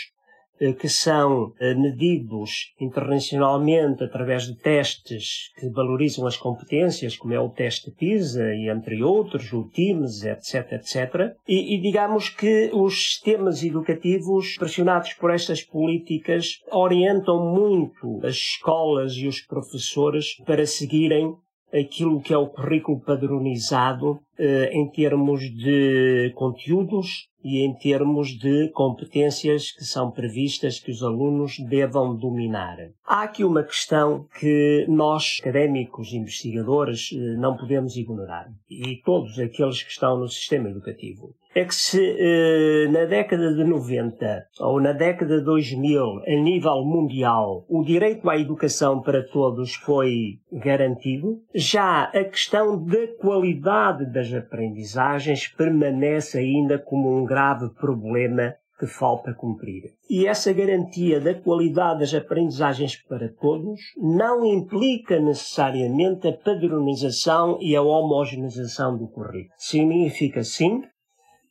que 0.79 0.89
são 0.89 1.53
eh, 1.59 1.75
medidos 1.75 2.73
internacionalmente 2.79 4.05
através 4.05 4.45
de 4.45 4.55
testes 4.57 5.51
que 5.59 5.69
valorizam 5.71 6.27
as 6.27 6.37
competências, 6.37 7.17
como 7.17 7.33
é 7.33 7.41
o 7.41 7.49
teste 7.49 7.91
PISA 7.91 8.55
e 8.55 8.69
entre 8.69 9.03
outros, 9.03 9.53
o 9.53 9.65
TIMS, 9.65 10.25
etc, 10.25 10.73
etc. 10.73 11.35
E, 11.49 11.75
e 11.75 11.81
digamos 11.81 12.29
que 12.29 12.71
os 12.75 12.95
sistemas 12.95 13.63
educativos 13.63 14.57
pressionados 14.59 15.15
por 15.15 15.31
estas 15.31 15.63
políticas 15.63 16.61
orientam 16.71 17.55
muito 17.55 18.21
as 18.23 18.35
escolas 18.35 19.15
e 19.15 19.27
os 19.27 19.41
professores 19.41 20.37
para 20.45 20.67
seguirem 20.67 21.35
aquilo 21.73 22.21
que 22.21 22.33
é 22.33 22.39
o 22.39 22.49
currículo 22.49 23.01
padronizado 23.01 24.21
eh, 24.39 24.71
em 24.73 24.89
termos 24.91 25.43
de 25.43 26.33
conteúdos 26.35 27.29
e 27.43 27.61
em 27.61 27.75
termos 27.75 28.39
de 28.39 28.69
competências 28.71 29.73
que 29.73 29.85
são 29.85 30.11
previstas 30.11 30.79
que 30.79 30.91
os 30.91 31.03
alunos 31.03 31.59
devam 31.59 32.15
dominar. 32.15 32.77
Há 33.05 33.23
aqui 33.23 33.45
uma 33.45 33.63
questão 33.63 34.27
que 34.39 34.85
nós, 34.89 35.39
académicos 35.41 36.13
investigadores, 36.13 37.11
eh, 37.13 37.37
não 37.37 37.57
podemos 37.57 37.97
ignorar, 37.97 38.49
e 38.69 38.97
todos 39.05 39.39
aqueles 39.39 39.83
que 39.83 39.91
estão 39.91 40.19
no 40.19 40.29
sistema 40.29 40.69
educativo. 40.69 41.35
É 41.53 41.65
que 41.65 41.75
se 41.75 41.99
eh, 42.01 42.89
na 42.93 43.07
década 43.07 43.53
de 43.53 43.65
90 43.65 44.47
ou 44.61 44.81
na 44.81 44.93
década 44.93 45.39
de 45.39 45.45
2000, 45.45 46.23
a 46.25 46.41
nível 46.41 46.85
mundial, 46.85 47.65
o 47.69 47.83
direito 47.83 48.31
à 48.31 48.39
educação 48.39 49.03
para 49.03 49.27
todos 49.27 49.75
foi 49.75 50.39
garantido, 50.53 51.43
já 51.53 52.05
a 52.05 52.25
questão 52.25 52.85
da 52.85 53.09
qualidade 53.21 54.07
das 54.13 54.33
aprendizagens 54.33 55.49
permanece 55.49 56.39
ainda 56.39 56.79
como 56.79 57.19
um 57.19 57.25
grave 57.25 57.69
problema 57.75 58.55
que 58.81 58.87
falta 58.87 59.35
cumprir. 59.35 59.93
E 60.09 60.27
essa 60.27 60.53
garantia 60.55 61.21
da 61.21 61.35
qualidade 61.35 62.01
das 62.01 62.15
aprendizagens 62.15 62.97
para 62.97 63.29
todos 63.29 63.79
não 63.99 64.47
implica 64.47 65.21
necessariamente 65.21 66.27
a 66.27 66.33
padronização 66.33 67.59
e 67.61 67.77
a 67.77 67.83
homogeneização 67.83 68.97
do 68.97 69.07
currículo. 69.07 69.53
Significa, 69.59 70.43
sim, 70.43 70.83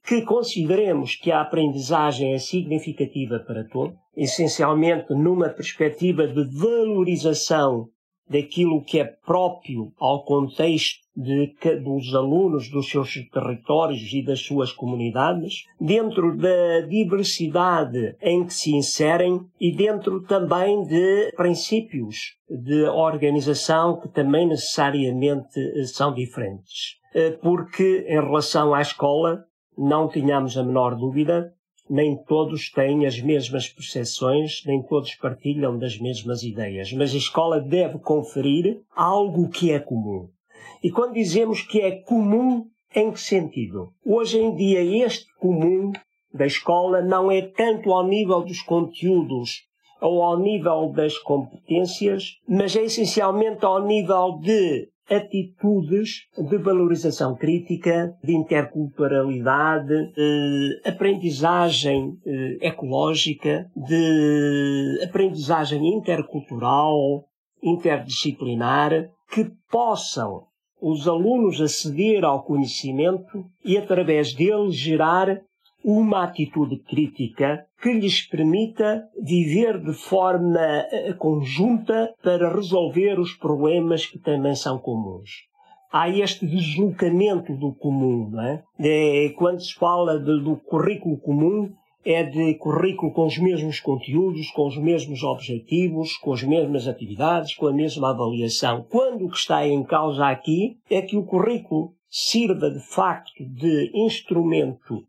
que 0.06 0.22
consideremos 0.22 1.16
que 1.16 1.32
a 1.32 1.42
aprendizagem 1.42 2.34
é 2.34 2.40
significativa 2.40 3.40
para 3.40 3.68
todos, 3.68 3.96
essencialmente 4.16 5.14
numa 5.14 5.50
perspectiva 5.50 6.28
de 6.28 6.44
valorização 6.58 7.90
daquilo 8.30 8.84
que 8.84 9.00
é 9.00 9.06
próprio 9.06 9.92
ao 9.98 10.24
contexto 10.24 11.00
de, 11.16 11.54
dos 11.84 12.14
alunos 12.14 12.70
dos 12.70 12.90
seus 12.90 13.14
territórios 13.32 14.14
e 14.14 14.24
das 14.24 14.40
suas 14.40 14.72
comunidades, 14.72 15.64
dentro 15.82 16.38
da 16.38 16.82
diversidade 16.82 18.16
em 18.22 18.46
que 18.46 18.54
se 18.54 18.72
inserem 18.72 19.42
e 19.60 19.76
dentro 19.76 20.22
também 20.22 20.84
de 20.84 21.32
princípios 21.36 22.38
de 22.48 22.84
organização 22.84 24.00
que 24.00 24.08
também 24.08 24.48
necessariamente 24.48 25.60
eh, 25.60 25.84
são 25.84 26.14
diferentes. 26.14 27.00
Eh, 27.14 27.32
porque, 27.42 28.06
em 28.08 28.22
relação 28.22 28.74
à 28.74 28.82
escola, 28.82 29.44
não 29.80 30.08
tínhamos 30.08 30.58
a 30.58 30.64
menor 30.64 30.96
dúvida 30.96 31.54
nem 31.90 32.16
todos 32.16 32.70
têm 32.72 33.08
as 33.08 33.20
mesmas 33.20 33.68
percepções, 33.68 34.62
nem 34.66 34.84
todos 34.84 35.16
partilham 35.16 35.78
das 35.78 35.98
mesmas 35.98 36.44
ideias, 36.44 36.94
mas 36.94 37.14
a 37.14 37.18
escola 37.18 37.60
deve 37.60 37.98
conferir 37.98 38.82
algo 38.96 39.50
que 39.50 39.72
é 39.72 39.80
comum. 39.80 40.30
E 40.84 40.92
quando 40.92 41.14
dizemos 41.14 41.62
que 41.64 41.82
é 41.82 41.92
comum, 41.92 42.68
em 42.96 43.12
que 43.12 43.20
sentido? 43.20 43.90
Hoje 44.06 44.40
em 44.40 44.56
dia, 44.56 44.84
este 45.06 45.26
comum 45.40 45.92
da 46.32 46.46
escola 46.46 47.02
não 47.02 47.32
é 47.32 47.42
tanto 47.42 47.92
ao 47.92 48.06
nível 48.06 48.42
dos 48.42 48.62
conteúdos 48.62 49.64
ou 50.00 50.22
ao 50.22 50.40
nível 50.40 50.92
das 50.92 51.18
competências, 51.18 52.38
mas 52.48 52.76
é 52.76 52.84
essencialmente 52.84 53.66
ao 53.66 53.84
nível 53.84 54.40
de 54.40 54.88
atitudes 55.10 56.28
de 56.38 56.58
valorização 56.58 57.36
crítica, 57.36 58.14
de 58.24 58.34
interculturalidade, 58.34 60.12
de 60.14 60.82
aprendizagem 60.86 62.18
eh, 62.26 62.58
ecológica, 62.62 63.70
de 63.76 65.00
aprendizagem 65.04 65.86
intercultural, 65.96 67.26
interdisciplinar, 67.62 69.10
que 69.32 69.52
possam 69.70 70.44
os 70.82 71.08
alunos 71.08 71.60
aceder 71.60 72.24
ao 72.24 72.44
conhecimento 72.44 73.46
e, 73.64 73.78
através 73.78 74.34
dele, 74.34 74.72
gerar 74.72 75.42
uma 75.84 76.24
atitude 76.24 76.78
crítica 76.78 77.66
que 77.82 77.94
lhes 77.94 78.22
permita 78.22 79.08
viver 79.22 79.80
de 79.80 79.94
forma 79.94 80.60
eh, 80.60 81.14
conjunta 81.14 82.14
para 82.22 82.54
resolver 82.54 83.20
os 83.20 83.34
problemas 83.34 84.06
que 84.06 84.20
também 84.20 84.56
são 84.56 84.78
comuns. 84.78 85.48
Há 85.92 86.10
este 86.10 86.46
deslocamento 86.46 87.56
do 87.56 87.74
comum, 87.74 88.30
não 88.30 88.44
é? 88.44 88.64
quando 89.36 89.62
se 89.62 89.74
fala 89.74 90.20
de, 90.20 90.40
do 90.44 90.56
currículo 90.58 91.18
comum, 91.18 91.72
é 92.06 92.24
de 92.24 92.54
currículo 92.56 93.12
com 93.12 93.26
os 93.26 93.38
mesmos 93.38 93.80
conteúdos, 93.80 94.52
com 94.52 94.68
os 94.68 94.78
mesmos 94.78 95.24
objetivos, 95.24 96.16
com 96.18 96.34
as 96.34 96.44
mesmas 96.44 96.88
atividades, 96.88 97.56
com 97.56 97.68
a 97.68 97.74
mesma 97.74 98.12
avaliação. 98.12 98.86
Quando 98.90 99.26
o 99.26 99.30
que 99.30 99.38
está 99.38 99.68
em 99.68 99.84
causa 99.84 100.28
aqui 100.28 100.78
é 100.90 101.02
que 101.02 101.18
o 101.18 101.26
currículo 101.26 101.94
sirva 102.10 102.72
de 102.72 102.80
facto 102.80 103.46
de 103.46 103.92
instrumento 103.94 105.04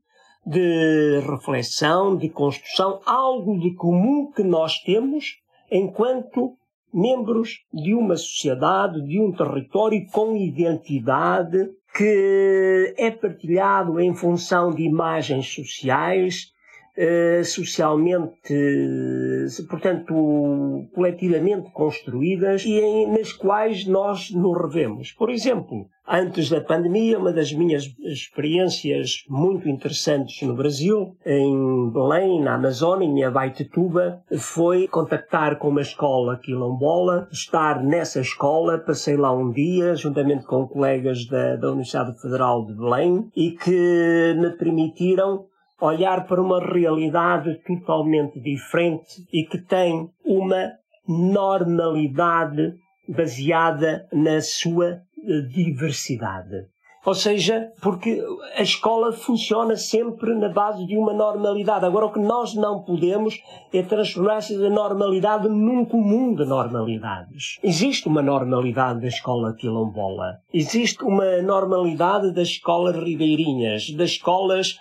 de 0.51 1.21
reflexão, 1.21 2.17
de 2.17 2.29
construção, 2.29 3.01
algo 3.07 3.57
de 3.61 3.73
comum 3.75 4.33
que 4.33 4.43
nós 4.43 4.81
temos 4.81 5.37
enquanto 5.71 6.57
membros 6.93 7.61
de 7.73 7.95
uma 7.95 8.17
sociedade, 8.17 9.01
de 9.07 9.21
um 9.21 9.31
território 9.31 10.05
com 10.11 10.37
identidade 10.37 11.71
que 11.95 12.95
é 12.99 13.13
partilhado 13.13 14.01
em 14.01 14.13
função 14.13 14.75
de 14.75 14.83
imagens 14.83 15.55
sociais, 15.55 16.51
socialmente, 17.45 18.55
portanto, 19.69 20.89
coletivamente 20.95 21.71
construídas 21.73 22.65
e 22.65 22.79
em, 22.79 23.11
nas 23.11 23.33
quais 23.33 23.87
nós 23.87 24.31
nos 24.31 24.57
revemos. 24.61 25.13
Por 25.13 25.31
exemplo, 25.31 25.87
antes 26.07 26.51
da 26.51 26.61
pandemia, 26.61 27.19
uma 27.19 27.33
das 27.33 27.53
minhas 27.53 27.85
experiências 28.01 29.25
muito 29.29 29.69
interessantes 29.69 30.43
no 30.47 30.55
Brasil, 30.55 31.17
em 31.25 31.91
Belém, 31.91 32.43
na 32.43 32.55
Amazônia, 32.55 33.07
em 33.07 33.25
Abaitetuba, 33.25 34.23
foi 34.37 34.89
contactar 34.89 35.59
com 35.59 35.69
uma 35.69 35.83
escola 35.83 36.39
quilombola, 36.39 37.29
estar 37.31 37.83
nessa 37.83 38.21
escola, 38.21 38.79
passei 38.79 39.17
lá 39.17 39.33
um 39.33 39.51
dia, 39.51 39.95
juntamente 39.95 40.45
com 40.45 40.67
colegas 40.67 41.27
da, 41.27 41.57
da 41.57 41.69
Universidade 41.69 42.21
Federal 42.21 42.67
de 42.67 42.75
Belém, 42.75 43.31
e 43.37 43.53
que 43.53 44.35
me 44.37 44.51
permitiram 44.51 45.50
olhar 45.81 46.27
para 46.27 46.41
uma 46.41 46.61
realidade 46.61 47.55
totalmente 47.67 48.39
diferente 48.39 49.27
e 49.33 49.45
que 49.45 49.59
tem 49.59 50.11
uma 50.25 50.73
normalidade 51.09 52.75
baseada 53.09 54.07
na 54.13 54.41
sua 54.41 55.01
eh, 55.27 55.41
diversidade. 55.53 56.69
Ou 57.05 57.15
seja, 57.15 57.73
porque 57.81 58.23
a 58.57 58.63
escola 58.63 59.11
funciona 59.11 59.75
sempre 59.75 60.35
na 60.35 60.51
base 60.51 60.87
de 60.87 60.99
uma 60.99 61.15
normalidade. 61.15 61.87
Agora, 61.87 62.07
o 62.07 62.13
que 62.13 62.21
nós 62.21 62.55
não 62.55 62.83
podemos 62.83 63.41
é 63.73 63.83
transformar 63.83 64.37
essa 64.37 64.55
normalidade 64.69 65.49
num 65.49 65.87
comum 65.87 66.35
de 66.35 66.45
normalidades. 66.45 67.59
Existe 67.63 68.07
uma 68.07 68.21
normalidade 68.21 69.01
da 69.01 69.09
escola 69.09 69.55
quilombola. 69.55 70.41
Existe 70.53 71.03
uma 71.03 71.41
normalidade 71.41 72.35
das 72.35 72.49
escolas 72.49 72.95
ribeirinhas, 72.95 73.91
das 73.93 74.11
escolas 74.11 74.79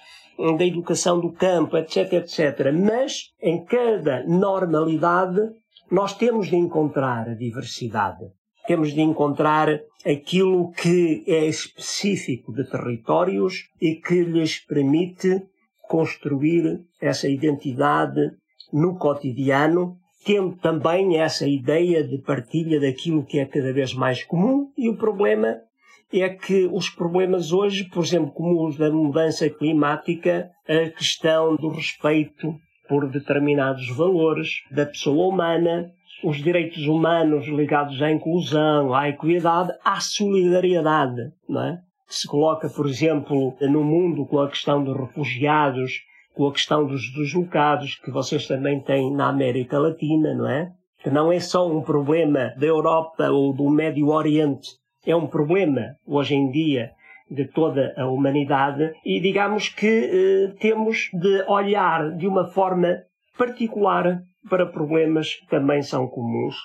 da 0.57 0.65
educação 0.65 1.19
do 1.19 1.31
campo, 1.31 1.77
etc, 1.77 2.13
etc. 2.13 2.71
Mas 2.73 3.31
em 3.41 3.63
cada 3.65 4.23
normalidade 4.25 5.41
nós 5.91 6.13
temos 6.13 6.47
de 6.47 6.55
encontrar 6.55 7.27
a 7.27 7.33
diversidade. 7.33 8.25
Temos 8.67 8.93
de 8.93 9.01
encontrar 9.01 9.67
aquilo 10.05 10.71
que 10.71 11.23
é 11.27 11.45
específico 11.45 12.53
de 12.53 12.63
territórios 12.63 13.67
e 13.81 13.95
que 13.95 14.23
lhes 14.23 14.59
permite 14.59 15.41
construir 15.87 16.79
essa 17.01 17.27
identidade 17.27 18.31
no 18.71 18.95
cotidiano, 18.97 19.97
tendo 20.23 20.55
também 20.57 21.17
essa 21.17 21.47
ideia 21.47 22.03
de 22.03 22.19
partilha 22.19 22.79
daquilo 22.79 23.25
que 23.25 23.39
é 23.39 23.45
cada 23.45 23.73
vez 23.73 23.93
mais 23.93 24.23
comum. 24.23 24.71
E 24.77 24.87
o 24.87 24.95
problema 24.95 25.57
é 26.11 26.29
que 26.29 26.67
os 26.71 26.89
problemas 26.89 27.51
hoje, 27.51 27.83
por 27.85 28.03
exemplo, 28.03 28.31
como 28.31 28.67
os 28.67 28.77
da 28.77 28.89
mudança 28.89 29.49
climática, 29.49 30.49
a 30.67 30.89
questão 30.89 31.55
do 31.55 31.69
respeito 31.69 32.55
por 32.87 33.07
determinados 33.07 33.87
valores 33.95 34.63
da 34.71 34.85
pessoa 34.85 35.27
humana, 35.27 35.91
os 36.23 36.37
direitos 36.37 36.87
humanos 36.87 37.45
ligados 37.47 38.01
à 38.01 38.11
inclusão, 38.11 38.93
à 38.93 39.07
equidade, 39.07 39.71
à 39.85 39.99
solidariedade, 39.99 41.31
não 41.47 41.61
é? 41.61 41.79
Que 42.07 42.15
se 42.15 42.27
coloca, 42.27 42.67
por 42.67 42.87
exemplo, 42.87 43.55
no 43.61 43.83
mundo 43.83 44.25
com 44.25 44.39
a 44.39 44.49
questão 44.49 44.83
dos 44.83 44.97
refugiados, 44.97 46.01
com 46.33 46.47
a 46.47 46.51
questão 46.51 46.87
dos 46.87 47.01
deslocados, 47.13 47.95
que 47.95 48.09
vocês 48.09 48.47
também 48.47 48.79
têm 48.79 49.13
na 49.13 49.29
América 49.29 49.77
Latina, 49.77 50.33
não 50.33 50.49
é? 50.49 50.71
Que 51.03 51.11
não 51.11 51.31
é 51.31 51.39
só 51.39 51.69
um 51.69 51.81
problema 51.81 52.53
da 52.57 52.65
Europa 52.65 53.29
ou 53.29 53.53
do 53.53 53.69
Médio 53.69 54.07
Oriente, 54.07 54.69
é 55.05 55.15
um 55.15 55.27
problema 55.27 55.95
hoje 56.05 56.35
em 56.35 56.49
dia 56.49 56.91
de 57.29 57.45
toda 57.45 57.93
a 57.97 58.07
humanidade 58.07 58.91
e 59.05 59.19
digamos 59.19 59.69
que 59.69 59.87
eh, 59.87 60.53
temos 60.59 61.09
de 61.13 61.43
olhar 61.47 62.15
de 62.17 62.27
uma 62.27 62.45
forma 62.45 62.97
particular 63.37 64.21
para 64.49 64.65
problemas 64.65 65.35
que 65.35 65.47
também 65.47 65.81
são 65.81 66.07
comuns 66.07 66.55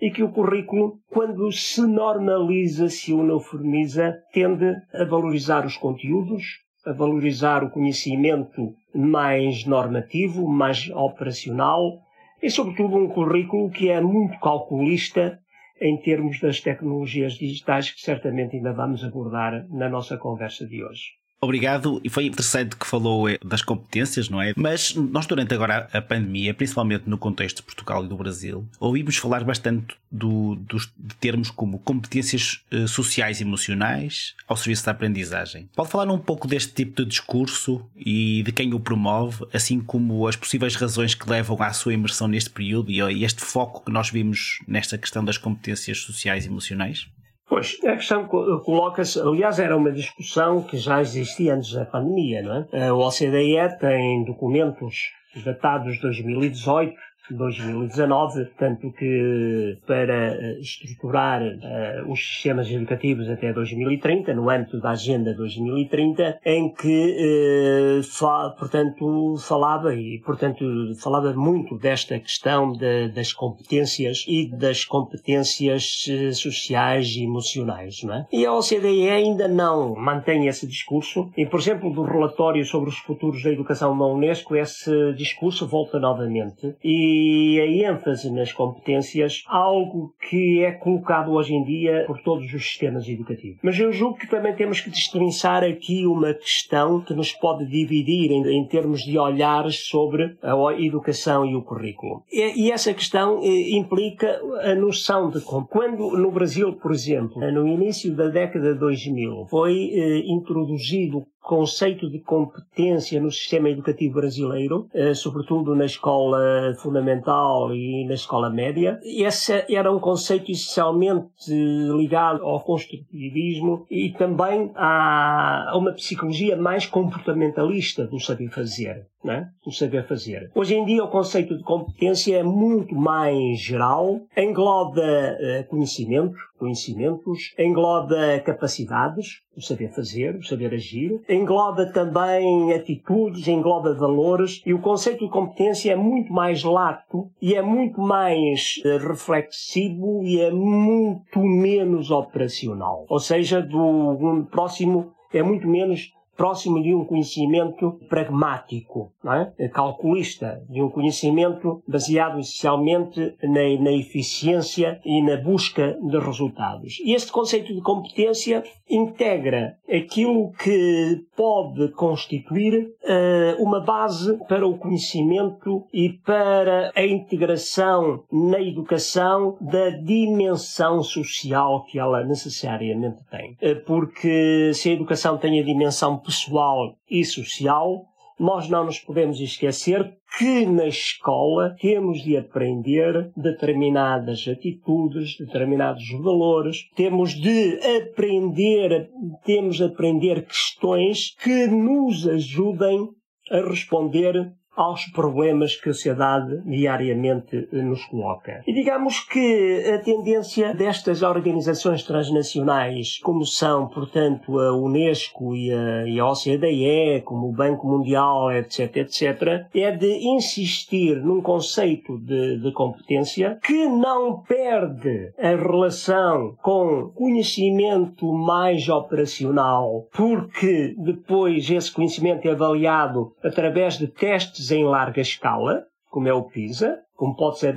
e 0.00 0.10
que 0.10 0.22
o 0.22 0.32
currículo, 0.32 0.98
quando 1.10 1.50
se 1.52 1.80
normaliza, 1.82 2.88
se 2.88 3.12
uniformiza, 3.12 4.14
tende 4.32 4.74
a 4.92 5.04
valorizar 5.04 5.64
os 5.64 5.76
conteúdos, 5.76 6.42
a 6.84 6.92
valorizar 6.92 7.62
o 7.62 7.70
conhecimento 7.70 8.74
mais 8.94 9.64
normativo, 9.64 10.48
mais 10.48 10.90
operacional 10.90 12.00
e, 12.42 12.50
sobretudo, 12.50 12.96
um 12.96 13.08
currículo 13.08 13.70
que 13.70 13.88
é 13.88 14.00
muito 14.00 14.38
calculista 14.40 15.38
em 15.80 15.96
termos 16.00 16.40
das 16.40 16.60
tecnologias 16.60 17.34
digitais 17.34 17.90
que 17.90 18.00
certamente 18.00 18.56
ainda 18.56 18.72
vamos 18.72 19.02
abordar 19.02 19.66
na 19.68 19.88
nossa 19.88 20.16
conversa 20.16 20.66
de 20.66 20.84
hoje. 20.84 21.23
Obrigado, 21.44 22.00
e 22.02 22.08
foi 22.08 22.24
interessante 22.24 22.74
que 22.74 22.86
falou 22.86 23.28
eh, 23.28 23.38
das 23.44 23.60
competências, 23.60 24.30
não 24.30 24.40
é? 24.40 24.54
Mas 24.56 24.94
nós, 24.94 25.26
durante 25.26 25.52
agora 25.52 25.90
a 25.92 26.00
pandemia, 26.00 26.54
principalmente 26.54 27.04
no 27.06 27.18
contexto 27.18 27.58
de 27.58 27.64
Portugal 27.64 28.02
e 28.02 28.08
do 28.08 28.16
Brasil, 28.16 28.66
ouvimos 28.80 29.18
falar 29.18 29.44
bastante 29.44 29.94
do, 30.10 30.54
dos, 30.54 30.90
termos 31.20 31.50
como 31.50 31.78
competências 31.80 32.62
eh, 32.70 32.86
sociais 32.86 33.40
e 33.40 33.42
emocionais 33.42 34.34
ao 34.48 34.56
serviço 34.56 34.86
da 34.86 34.92
aprendizagem. 34.92 35.68
Pode 35.76 35.90
falar 35.90 36.10
um 36.10 36.18
pouco 36.18 36.48
deste 36.48 36.72
tipo 36.72 37.02
de 37.02 37.10
discurso 37.10 37.84
e 37.94 38.42
de 38.42 38.50
quem 38.50 38.72
o 38.72 38.80
promove, 38.80 39.44
assim 39.52 39.80
como 39.80 40.26
as 40.26 40.36
possíveis 40.36 40.74
razões 40.76 41.14
que 41.14 41.28
levam 41.28 41.62
à 41.62 41.74
sua 41.74 41.92
imersão 41.92 42.26
neste 42.26 42.48
período 42.48 42.90
e 42.90 43.22
este 43.22 43.42
foco 43.42 43.84
que 43.84 43.92
nós 43.92 44.08
vimos 44.08 44.60
nesta 44.66 44.96
questão 44.96 45.22
das 45.22 45.36
competências 45.36 45.98
sociais 45.98 46.46
e 46.46 46.48
emocionais? 46.48 47.06
Pois, 47.54 47.78
a 47.86 47.94
questão 47.94 48.26
coloca-se, 48.26 49.20
aliás, 49.20 49.60
era 49.60 49.76
uma 49.76 49.92
discussão 49.92 50.60
que 50.60 50.76
já 50.76 51.00
existia 51.00 51.54
antes 51.54 51.72
da 51.72 51.84
pandemia, 51.84 52.42
não 52.42 52.66
é? 52.72 52.92
O 52.92 52.98
OCDE 52.98 53.78
tem 53.78 54.24
documentos 54.24 54.96
datados 55.44 55.94
de 55.94 56.00
2018 56.00 56.96
2019, 57.30 58.46
tanto 58.58 58.92
que 58.92 59.78
para 59.86 60.34
eh, 60.34 60.58
estruturar 60.60 61.42
uh, 61.42 62.10
os 62.10 62.18
sistemas 62.18 62.70
educativos 62.70 63.28
até 63.28 63.52
2030, 63.52 64.34
no 64.34 64.50
âmbito 64.50 64.78
da 64.80 64.90
Agenda 64.90 65.32
2030, 65.34 66.40
em 66.44 66.72
que, 66.72 67.98
uh, 67.98 68.02
fa 68.02 68.50
portanto, 68.58 69.36
falava 69.38 69.94
e, 69.94 70.20
portanto, 70.24 70.64
falava 71.00 71.32
muito 71.32 71.78
desta 71.78 72.18
questão 72.18 72.72
de, 72.72 73.08
das 73.08 73.32
competências 73.32 74.24
e 74.28 74.50
das 74.50 74.84
competências 74.84 76.06
sociais 76.34 77.08
e 77.16 77.24
emocionais, 77.24 78.02
não 78.02 78.14
é? 78.14 78.26
E 78.32 78.44
a 78.44 78.52
OCDE 78.52 79.08
ainda 79.08 79.48
não 79.48 79.94
mantém 79.94 80.46
esse 80.46 80.66
discurso 80.66 81.30
e, 81.36 81.46
por 81.46 81.60
exemplo, 81.60 81.90
do 81.90 82.02
relatório 82.02 82.64
sobre 82.64 82.90
os 82.90 82.98
futuros 82.98 83.42
da 83.42 83.50
educação 83.50 83.94
na 83.96 84.06
Unesco, 84.06 84.56
esse 84.56 85.12
discurso 85.14 85.66
volta 85.66 85.98
novamente 85.98 86.74
e 86.82 87.13
e 87.14 87.60
a 87.60 87.90
ênfase 87.92 88.30
nas 88.30 88.52
competências, 88.52 89.42
algo 89.46 90.14
que 90.28 90.64
é 90.64 90.72
colocado 90.72 91.32
hoje 91.32 91.54
em 91.54 91.62
dia 91.62 92.04
por 92.06 92.20
todos 92.22 92.52
os 92.52 92.64
sistemas 92.64 93.08
educativos. 93.08 93.58
Mas 93.62 93.78
eu 93.78 93.92
julgo 93.92 94.18
que 94.18 94.28
também 94.28 94.54
temos 94.54 94.80
que 94.80 94.90
destrinçar 94.90 95.62
aqui 95.62 96.06
uma 96.06 96.34
questão 96.34 97.00
que 97.00 97.14
nos 97.14 97.32
pode 97.32 97.66
dividir 97.66 98.30
em, 98.30 98.46
em 98.58 98.66
termos 98.66 99.02
de 99.02 99.18
olhares 99.18 99.86
sobre 99.86 100.36
a 100.42 100.54
educação 100.78 101.44
e 101.46 101.54
o 101.54 101.62
currículo. 101.62 102.22
E, 102.32 102.66
e 102.66 102.72
essa 102.72 102.92
questão 102.92 103.40
eh, 103.42 103.76
implica 103.76 104.40
a 104.62 104.74
noção 104.74 105.30
de 105.30 105.40
como, 105.40 105.66
quando 105.66 106.16
no 106.16 106.30
Brasil, 106.30 106.72
por 106.74 106.92
exemplo, 106.92 107.40
no 107.52 107.66
início 107.66 108.14
da 108.14 108.28
década 108.28 108.72
de 108.72 108.78
2000, 108.78 109.46
foi 109.48 109.90
eh, 109.92 110.22
introduzido 110.26 111.26
conceito 111.44 112.08
de 112.08 112.20
competência 112.20 113.20
no 113.20 113.30
sistema 113.30 113.68
educativo 113.68 114.14
brasileiro, 114.14 114.88
eh, 114.94 115.12
sobretudo 115.12 115.74
na 115.74 115.84
escola 115.84 116.74
fundamental 116.78 117.74
e 117.74 118.06
na 118.06 118.14
escola 118.14 118.48
média. 118.48 118.98
Esse 119.04 119.62
era 119.68 119.92
um 119.92 120.00
conceito 120.00 120.50
essencialmente 120.50 121.52
ligado 121.52 122.42
ao 122.42 122.60
construtivismo 122.60 123.86
e 123.90 124.10
também 124.12 124.72
a 124.74 125.70
uma 125.76 125.92
psicologia 125.92 126.56
mais 126.56 126.86
comportamentalista 126.86 128.06
do 128.06 128.18
saber 128.18 128.48
fazer 128.48 129.06
né? 129.24 129.48
o 129.66 129.72
saber 129.72 130.06
fazer. 130.06 130.50
Hoje 130.54 130.74
em 130.74 130.84
dia 130.84 131.02
o 131.02 131.08
conceito 131.08 131.56
de 131.56 131.64
competência 131.64 132.36
é 132.36 132.42
muito 132.42 132.94
mais 132.94 133.58
geral, 133.58 134.20
engloba 134.36 135.00
uh, 135.00 135.68
conhecimento, 135.68 136.36
conhecimentos, 136.58 137.54
engloba 137.58 138.38
capacidades, 138.44 139.40
o 139.56 139.60
saber 139.60 139.88
fazer, 139.88 140.36
o 140.36 140.42
saber 140.42 140.74
agir, 140.74 141.20
engloba 141.28 141.86
também 141.86 142.72
atitudes, 142.72 143.48
engloba 143.48 143.94
valores 143.94 144.62
e 144.66 144.74
o 144.74 144.80
conceito 144.80 145.24
de 145.24 145.30
competência 145.30 145.92
é 145.92 145.96
muito 145.96 146.32
mais 146.32 146.62
lato 146.62 147.30
e 147.40 147.54
é 147.54 147.62
muito 147.62 148.00
mais 148.00 148.80
uh, 148.84 149.08
reflexivo 149.08 150.22
e 150.22 150.40
é 150.40 150.50
muito 150.50 151.40
menos 151.40 152.10
operacional. 152.10 153.06
Ou 153.08 153.18
seja, 153.18 153.62
do 153.62 153.78
um 153.78 154.44
próximo 154.44 155.12
é 155.32 155.42
muito 155.42 155.66
menos 155.66 156.12
próximo 156.36 156.82
de 156.82 156.94
um 156.94 157.04
conhecimento 157.04 157.98
pragmático, 158.08 159.12
é? 159.58 159.68
calculista, 159.68 160.62
de 160.68 160.82
um 160.82 160.88
conhecimento 160.88 161.82
baseado 161.86 162.38
essencialmente 162.38 163.34
na, 163.42 163.82
na, 163.82 163.92
eficiência 163.92 165.00
e 165.04 165.22
na 165.22 165.36
busca 165.36 165.96
de 166.02 166.18
resultados. 166.18 166.98
E 167.04 167.14
este 167.14 167.30
conceito 167.30 167.74
de 167.74 167.80
competência 167.80 168.62
integra 168.88 169.76
aquilo 169.90 170.52
que 170.52 171.24
pode 171.36 171.88
constituir 171.92 172.86
uh, 173.02 173.62
uma 173.62 173.80
base 173.80 174.36
para 174.46 174.66
o 174.66 174.76
conhecimento 174.76 175.86
e 175.92 176.10
para 176.10 176.92
a 176.94 177.04
integração 177.04 178.24
na 178.30 178.60
educação 178.60 179.56
da 179.60 179.90
dimensão 179.90 181.02
social 181.02 181.84
que 181.84 181.98
ela 181.98 182.24
necessariamente 182.24 183.22
tem. 183.30 183.52
Uh, 183.52 183.84
porque 183.86 184.72
se 184.74 184.90
a 184.90 184.92
educação 184.92 185.38
tem 185.38 185.60
a 185.60 185.64
dimensão 185.64 186.18
pessoal 186.24 186.96
e 187.08 187.24
social, 187.24 188.06
nós 188.38 188.68
não 188.68 188.84
nos 188.86 188.98
podemos 188.98 189.40
esquecer 189.40 190.16
que 190.36 190.66
na 190.66 190.86
escola 190.86 191.76
temos 191.80 192.22
de 192.22 192.36
aprender 192.36 193.30
determinadas 193.36 194.46
atitudes, 194.48 195.36
determinados 195.38 196.10
valores, 196.20 196.88
temos 196.96 197.32
de 197.32 197.78
aprender, 197.96 199.08
temos 199.44 199.76
de 199.76 199.84
aprender 199.84 200.44
questões 200.46 201.34
que 201.42 201.68
nos 201.68 202.26
ajudem 202.26 203.08
a 203.50 203.60
responder 203.60 204.52
aos 204.76 205.04
problemas 205.06 205.76
que 205.76 205.90
a 205.90 205.92
sociedade 205.92 206.60
diariamente 206.64 207.68
nos 207.72 208.04
coloca. 208.06 208.62
E 208.66 208.72
digamos 208.72 209.20
que 209.20 209.84
a 209.92 209.98
tendência 209.98 210.74
destas 210.74 211.22
organizações 211.22 212.02
transnacionais, 212.02 213.18
como 213.22 213.44
são, 213.44 213.88
portanto, 213.88 214.58
a 214.58 214.76
Unesco 214.76 215.54
e 215.54 215.72
a, 215.72 216.06
e 216.06 216.18
a 216.18 216.26
OCDE, 216.26 217.22
como 217.24 217.48
o 217.48 217.52
Banco 217.52 217.86
Mundial, 217.86 218.52
etc., 218.52 218.96
etc., 218.96 219.66
é 219.74 219.90
de 219.90 220.28
insistir 220.28 221.16
num 221.22 221.40
conceito 221.40 222.18
de, 222.18 222.58
de 222.58 222.72
competência 222.72 223.58
que 223.62 223.86
não 223.86 224.40
perde 224.42 225.32
a 225.38 225.50
relação 225.50 226.56
com 226.62 227.10
conhecimento 227.14 228.32
mais 228.32 228.88
operacional, 228.88 230.06
porque 230.12 230.94
depois 230.98 231.70
esse 231.70 231.92
conhecimento 231.92 232.46
é 232.46 232.52
avaliado 232.52 233.32
através 233.42 233.98
de 233.98 234.06
testes 234.06 234.63
em 234.70 234.84
larga 234.84 235.20
escala, 235.20 235.84
como 236.10 236.28
é 236.28 236.32
o 236.32 236.42
PISA, 236.42 236.98
como 237.16 237.36
pode 237.36 237.58
ser 237.58 237.74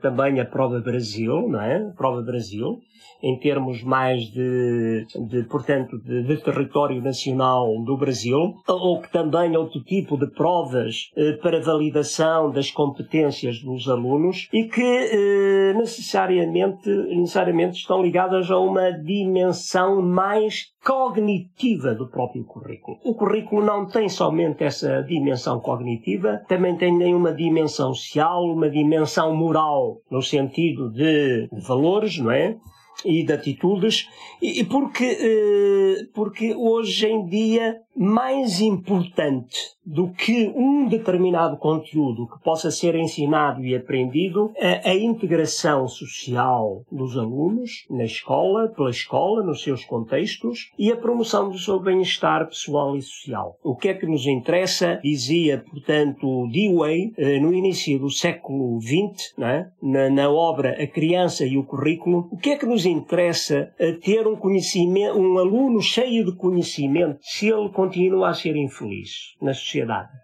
também 0.00 0.40
a 0.40 0.44
Prova 0.44 0.80
Brasil, 0.80 1.48
não 1.48 1.60
é? 1.60 1.76
A 1.76 1.90
Prova 1.90 2.22
Brasil, 2.22 2.80
em 3.22 3.38
termos 3.38 3.82
mais 3.82 4.24
de, 4.30 5.06
de 5.28 5.44
portanto, 5.44 5.98
de, 5.98 6.22
de, 6.24 6.36
território 6.38 7.00
nacional 7.00 7.68
do 7.84 7.96
Brasil, 7.96 8.54
ou 8.68 9.00
que 9.00 9.10
também 9.12 9.56
outro 9.56 9.82
tipo 9.84 10.16
de 10.16 10.26
provas 10.32 11.10
eh, 11.16 11.32
para 11.40 11.60
validação 11.60 12.50
das 12.50 12.70
competências 12.70 13.60
dos 13.60 13.88
alunos 13.88 14.48
e 14.52 14.64
que 14.64 14.82
eh, 14.82 15.74
necessariamente, 15.74 16.88
necessariamente 16.88 17.78
estão 17.78 18.02
ligadas 18.02 18.50
a 18.50 18.58
uma 18.58 18.90
dimensão 18.90 20.02
mais 20.02 20.72
cognitiva 20.84 21.94
do 21.94 22.08
próprio 22.10 22.44
currículo. 22.44 22.98
O 23.04 23.14
currículo 23.14 23.64
não 23.64 23.86
tem 23.86 24.08
somente 24.08 24.64
essa 24.64 25.02
dimensão 25.02 25.60
cognitiva, 25.60 26.40
também 26.48 26.76
tem 26.76 27.14
uma 27.14 27.32
dimensão 27.32 27.94
social, 27.94 28.44
uma 28.44 28.68
dimensão 28.68 29.34
moral, 29.34 29.98
no 30.10 30.20
sentido 30.20 30.90
de, 30.90 31.48
de 31.52 31.60
valores, 31.66 32.18
não 32.18 32.32
é? 32.32 32.56
E 33.04 33.24
de 33.24 33.32
atitudes, 33.32 34.08
e 34.40 34.64
porque, 34.64 35.04
eh, 35.04 36.06
porque 36.14 36.54
hoje 36.54 37.06
em 37.06 37.26
dia 37.26 37.80
mais 37.96 38.60
importante 38.60 39.58
do 39.84 40.08
que 40.08 40.52
um 40.54 40.88
determinado 40.88 41.56
conteúdo 41.56 42.28
que 42.28 42.42
possa 42.42 42.70
ser 42.70 42.94
ensinado 42.94 43.64
e 43.64 43.74
aprendido 43.74 44.52
é 44.56 44.88
a 44.88 44.94
integração 44.94 45.88
social 45.88 46.84
dos 46.90 47.16
alunos 47.16 47.84
na 47.90 48.04
escola, 48.04 48.68
pela 48.68 48.90
escola, 48.90 49.42
nos 49.42 49.62
seus 49.62 49.84
contextos 49.84 50.70
e 50.78 50.90
a 50.92 50.96
promoção 50.96 51.50
do 51.50 51.58
seu 51.58 51.80
bem-estar 51.80 52.46
pessoal 52.46 52.96
e 52.96 53.02
social. 53.02 53.58
O 53.62 53.74
que 53.74 53.88
é 53.88 53.94
que 53.94 54.06
nos 54.06 54.26
interessa, 54.26 55.00
dizia, 55.02 55.64
portanto, 55.68 56.48
Dewey, 56.48 57.12
eh, 57.16 57.40
no 57.40 57.52
início 57.52 57.98
do 57.98 58.10
século 58.10 58.80
XX, 58.80 59.34
é? 59.38 59.66
na, 59.82 60.10
na 60.10 60.30
obra 60.30 60.82
A 60.82 60.86
Criança 60.86 61.44
e 61.44 61.58
o 61.58 61.64
Currículo, 61.64 62.28
o 62.30 62.36
que 62.36 62.50
é 62.50 62.56
que 62.56 62.66
nos 62.66 62.86
interessa 62.86 63.72
ter 64.02 64.26
um 64.26 64.36
conhecimento, 64.36 65.18
um 65.18 65.38
aluno 65.38 65.80
cheio 65.80 66.24
de 66.24 66.32
conhecimento, 66.32 67.18
se 67.20 67.48
ele 67.48 67.68
continua 67.70 68.28
a 68.28 68.34
ser 68.34 68.56
infeliz 68.56 69.34
na 69.40 69.52
sociedade. 69.52 69.71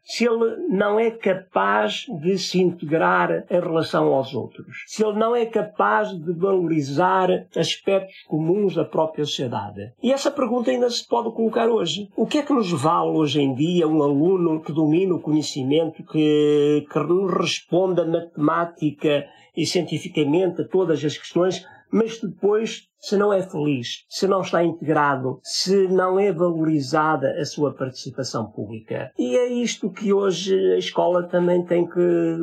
Se 0.02 0.24
ele 0.24 0.56
não 0.68 0.98
é 0.98 1.10
capaz 1.10 2.06
de 2.20 2.38
se 2.38 2.60
integrar 2.60 3.44
em 3.50 3.60
relação 3.60 4.12
aos 4.12 4.34
outros. 4.34 4.84
Se 4.86 5.04
ele 5.04 5.18
não 5.18 5.34
é 5.34 5.46
capaz 5.46 6.10
de 6.10 6.32
valorizar 6.32 7.28
aspectos 7.56 8.14
comuns 8.26 8.74
da 8.74 8.84
própria 8.84 9.24
sociedade. 9.24 9.92
E 10.02 10.12
essa 10.12 10.30
pergunta 10.30 10.70
ainda 10.70 10.88
se 10.90 11.06
pode 11.06 11.30
colocar 11.32 11.68
hoje. 11.68 12.08
O 12.16 12.26
que 12.26 12.38
é 12.38 12.42
que 12.42 12.52
nos 12.52 12.70
vale 12.72 13.10
hoje 13.10 13.40
em 13.40 13.54
dia 13.54 13.88
um 13.88 14.02
aluno 14.02 14.60
que 14.60 14.72
domina 14.72 15.14
o 15.14 15.20
conhecimento, 15.20 16.02
que, 16.04 16.86
que 16.90 16.98
responda 17.38 18.04
matemática 18.04 19.26
e 19.56 19.66
cientificamente 19.66 20.62
a 20.62 20.64
todas 20.64 21.04
as 21.04 21.18
questões, 21.18 21.66
mas 21.90 22.20
depois 22.20 22.88
se 23.00 23.16
não 23.16 23.32
é 23.32 23.42
feliz, 23.42 24.04
se 24.08 24.26
não 24.26 24.40
está 24.40 24.62
integrado, 24.62 25.38
se 25.42 25.86
não 25.88 26.18
é 26.18 26.32
valorizada 26.32 27.30
a 27.40 27.44
sua 27.44 27.72
participação 27.72 28.50
pública. 28.50 29.12
E 29.18 29.36
é 29.36 29.46
isto 29.46 29.90
que 29.90 30.12
hoje 30.12 30.54
a 30.74 30.78
escola 30.78 31.22
também 31.22 31.64
tem 31.64 31.86
que, 31.86 32.36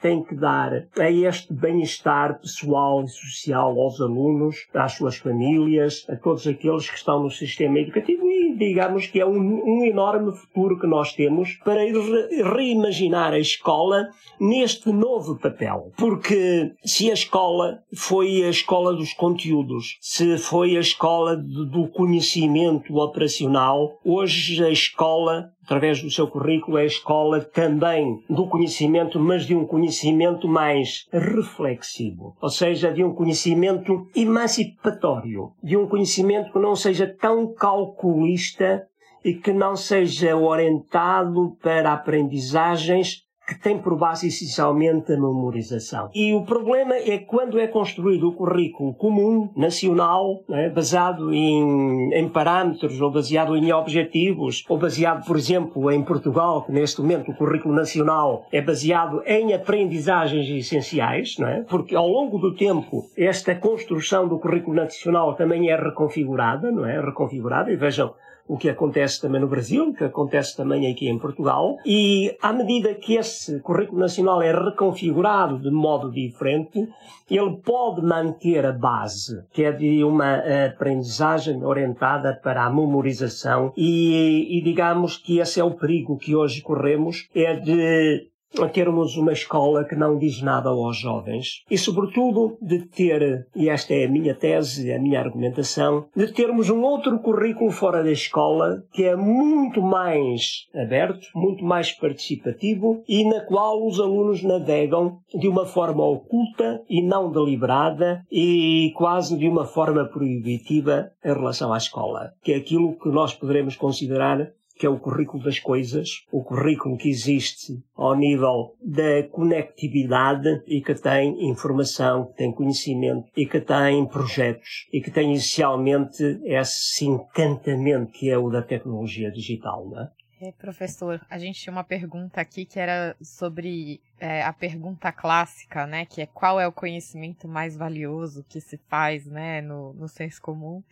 tem 0.00 0.22
que 0.22 0.34
dar. 0.34 0.86
É 0.96 1.12
este 1.12 1.52
bem-estar 1.52 2.38
pessoal 2.40 3.02
e 3.02 3.08
social 3.08 3.78
aos 3.80 4.00
alunos, 4.00 4.56
às 4.74 4.92
suas 4.92 5.16
famílias, 5.16 6.06
a 6.08 6.16
todos 6.16 6.46
aqueles 6.46 6.88
que 6.88 6.96
estão 6.96 7.22
no 7.22 7.30
sistema 7.30 7.80
educativo 7.80 8.25
digamos 8.56 9.06
que 9.06 9.20
é 9.20 9.26
um, 9.26 9.62
um 9.64 9.84
enorme 9.84 10.32
futuro 10.36 10.78
que 10.78 10.86
nós 10.86 11.12
temos 11.12 11.54
para 11.64 11.80
re 11.80 12.42
reimaginar 12.42 13.32
a 13.32 13.38
escola 13.38 14.08
neste 14.40 14.90
novo 14.90 15.38
papel. 15.38 15.92
Porque 15.96 16.72
se 16.84 17.10
a 17.10 17.14
escola 17.14 17.78
foi 17.94 18.44
a 18.44 18.50
escola 18.50 18.94
dos 18.94 19.12
conteúdos, 19.14 19.98
se 20.00 20.38
foi 20.38 20.76
a 20.76 20.80
escola 20.80 21.36
do 21.36 21.88
conhecimento 21.88 22.96
operacional, 22.96 23.98
hoje 24.04 24.64
a 24.64 24.70
escola 24.70 25.50
através 25.66 26.00
do 26.00 26.10
seu 26.10 26.28
currículo, 26.28 26.78
é 26.78 26.82
a 26.82 26.86
escola 26.86 27.40
também 27.40 28.22
do 28.30 28.46
conhecimento, 28.46 29.18
mas 29.18 29.44
de 29.44 29.54
um 29.54 29.66
conhecimento 29.66 30.46
mais 30.46 31.06
reflexivo, 31.12 32.36
ou 32.40 32.48
seja, 32.48 32.92
de 32.92 33.02
um 33.02 33.12
conhecimento 33.12 34.08
emancipatório, 34.14 35.50
de 35.60 35.76
um 35.76 35.88
conhecimento 35.88 36.52
que 36.52 36.58
não 36.60 36.76
seja 36.76 37.06
tão 37.20 37.52
calculista 37.52 38.86
e 39.24 39.34
que 39.34 39.52
não 39.52 39.74
seja 39.74 40.36
orientado 40.36 41.56
para 41.60 41.92
aprendizagens 41.92 43.25
que 43.46 43.54
tem 43.54 43.78
por 43.78 43.96
base 43.96 44.26
essencialmente 44.26 45.12
a 45.12 45.16
memorização. 45.16 46.10
E 46.14 46.34
o 46.34 46.42
problema 46.42 46.96
é 46.96 47.18
quando 47.18 47.58
é 47.58 47.68
construído 47.68 48.28
o 48.28 48.32
currículo 48.32 48.92
comum, 48.94 49.48
nacional, 49.56 50.42
é, 50.50 50.68
baseado 50.68 51.32
em, 51.32 52.12
em, 52.12 52.28
parâmetros, 52.28 53.00
ou 53.00 53.10
baseado 53.10 53.56
em 53.56 53.72
objetivos, 53.72 54.64
ou 54.68 54.76
baseado, 54.76 55.24
por 55.24 55.36
exemplo, 55.36 55.90
em 55.92 56.02
Portugal, 56.02 56.62
que 56.62 56.72
neste 56.72 57.00
momento 57.00 57.30
o 57.30 57.34
currículo 57.34 57.74
nacional 57.74 58.46
é 58.50 58.60
baseado 58.60 59.22
em 59.24 59.54
aprendizagens 59.54 60.48
essenciais, 60.48 61.36
não 61.38 61.48
é? 61.48 61.62
porque 61.62 61.94
ao 61.94 62.08
longo 62.08 62.38
do 62.38 62.54
tempo 62.54 63.04
esta 63.16 63.54
construção 63.54 64.26
do 64.26 64.38
currículo 64.38 64.74
nacional 64.74 65.34
também 65.34 65.70
é 65.70 65.76
reconfigurada, 65.76 66.72
não 66.72 66.84
é? 66.84 67.00
Reconfigurada, 67.00 67.70
e 67.70 67.76
vejam 67.76 68.12
o 68.48 68.56
que 68.56 68.68
acontece 68.68 69.20
também 69.20 69.40
no 69.40 69.48
Brasil, 69.48 69.88
o 69.88 69.94
que 69.94 70.04
acontece 70.04 70.56
também 70.56 70.90
aqui 70.90 71.08
em 71.08 71.18
Portugal, 71.18 71.76
e 71.84 72.36
à 72.40 72.52
medida 72.52 72.94
que 72.94 73.14
esse 73.14 73.60
currículo 73.60 74.00
nacional 74.00 74.40
é 74.42 74.52
reconfigurado 74.52 75.58
de 75.58 75.70
modo 75.70 76.10
diferente, 76.10 76.88
ele 77.28 77.56
pode 77.64 78.02
manter 78.02 78.64
a 78.64 78.72
base, 78.72 79.44
que 79.52 79.64
é 79.64 79.72
de 79.72 80.04
uma 80.04 80.42
aprendizagem 80.66 81.64
orientada 81.64 82.38
para 82.42 82.64
a 82.64 82.70
memorização, 82.70 83.72
e, 83.76 84.58
e 84.58 84.62
digamos 84.62 85.16
que 85.16 85.38
esse 85.38 85.60
é 85.60 85.64
o 85.64 85.74
perigo 85.74 86.16
que 86.16 86.36
hoje 86.36 86.62
corremos, 86.62 87.28
é 87.34 87.54
de 87.54 88.28
a 88.58 88.68
termos 88.68 89.16
uma 89.16 89.32
escola 89.32 89.84
que 89.84 89.94
não 89.94 90.18
diz 90.18 90.40
nada 90.40 90.70
aos 90.70 90.96
jovens 90.96 91.62
e, 91.70 91.76
sobretudo, 91.76 92.56
de 92.60 92.86
ter, 92.86 93.46
e 93.54 93.68
esta 93.68 93.94
é 93.94 94.06
a 94.06 94.08
minha 94.08 94.34
tese, 94.34 94.92
a 94.92 94.98
minha 94.98 95.20
argumentação, 95.20 96.06
de 96.14 96.32
termos 96.32 96.70
um 96.70 96.82
outro 96.82 97.18
currículo 97.18 97.70
fora 97.70 98.02
da 98.02 98.10
escola 98.10 98.82
que 98.92 99.04
é 99.04 99.16
muito 99.16 99.82
mais 99.82 100.66
aberto, 100.74 101.26
muito 101.34 101.64
mais 101.64 101.92
participativo 101.92 103.02
e 103.08 103.24
na 103.24 103.40
qual 103.40 103.86
os 103.86 104.00
alunos 104.00 104.42
navegam 104.42 105.18
de 105.34 105.48
uma 105.48 105.66
forma 105.66 106.04
oculta 106.04 106.82
e 106.88 107.02
não 107.02 107.30
deliberada 107.30 108.22
e 108.30 108.92
quase 108.96 109.36
de 109.36 109.48
uma 109.48 109.66
forma 109.66 110.04
proibitiva 110.04 111.10
em 111.24 111.32
relação 111.32 111.72
à 111.72 111.76
escola, 111.76 112.32
que 112.42 112.52
é 112.52 112.56
aquilo 112.56 112.98
que 112.98 113.08
nós 113.08 113.34
poderemos 113.34 113.76
considerar 113.76 114.50
que 114.78 114.86
é 114.86 114.88
o 114.88 114.98
currículo 114.98 115.42
das 115.42 115.58
coisas, 115.58 116.24
o 116.30 116.42
currículo 116.42 116.96
que 116.96 117.08
existe 117.08 117.82
ao 117.94 118.14
nível 118.14 118.76
da 118.82 119.26
conectividade 119.30 120.62
e 120.66 120.80
que 120.80 120.94
tem 120.94 121.50
informação, 121.50 122.26
que 122.26 122.36
tem 122.36 122.52
conhecimento 122.52 123.28
e 123.36 123.46
que 123.46 123.60
tem 123.60 124.06
projetos 124.06 124.86
e 124.92 125.00
que 125.00 125.10
tem 125.10 125.32
essencialmente 125.32 126.22
esse 126.44 127.06
encantamento 127.06 128.12
que 128.12 128.30
é 128.30 128.36
o 128.36 128.50
da 128.50 128.62
tecnologia 128.62 129.30
digital, 129.30 129.88
não 129.88 130.02
é? 130.02 130.10
É, 130.38 130.52
professor, 130.52 131.24
a 131.30 131.38
gente 131.38 131.58
tinha 131.58 131.72
uma 131.72 131.82
pergunta 131.82 132.42
aqui 132.42 132.66
que 132.66 132.78
era 132.78 133.16
sobre 133.22 134.02
é, 134.20 134.42
a 134.42 134.52
pergunta 134.52 135.10
clássica, 135.10 135.86
né? 135.86 136.04
Que 136.04 136.22
é 136.22 136.26
qual 136.26 136.60
é 136.60 136.68
o 136.68 136.72
conhecimento 136.72 137.48
mais 137.48 137.74
valioso 137.74 138.44
que 138.46 138.60
se 138.60 138.76
faz, 138.76 139.24
né, 139.24 139.62
no, 139.62 139.94
no 139.94 140.06
senso 140.06 140.42
comum. 140.42 140.82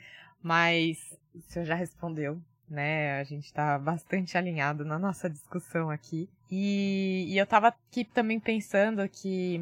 Mas 0.43 0.99
o 1.35 1.41
senhor 1.43 1.67
já 1.67 1.75
respondeu, 1.75 2.41
né? 2.69 3.19
A 3.21 3.25
gente 3.25 3.45
está 3.45 3.79
bastante 3.79 4.37
alinhado 4.37 4.85
na 4.85 4.99
nossa 4.99 5.29
discussão 5.29 5.91
aqui. 5.91 6.29
E, 6.51 7.27
e 7.29 7.39
eu 7.39 7.45
estava 7.45 7.69
aqui 7.69 8.05
também 8.05 8.39
pensando 8.39 9.09
que, 9.09 9.61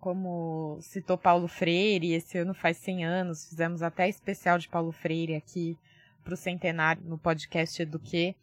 como 0.00 0.78
citou 0.80 1.18
Paulo 1.18 1.48
Freire, 1.48 2.12
esse 2.12 2.38
ano 2.38 2.54
faz 2.54 2.76
100 2.78 3.04
anos, 3.04 3.48
fizemos 3.48 3.82
até 3.82 4.08
especial 4.08 4.58
de 4.58 4.68
Paulo 4.68 4.92
Freire 4.92 5.34
aqui 5.34 5.76
para 6.22 6.34
o 6.34 6.36
centenário 6.36 7.02
no 7.04 7.18
podcast 7.18 7.80
Eduque. 7.82 8.34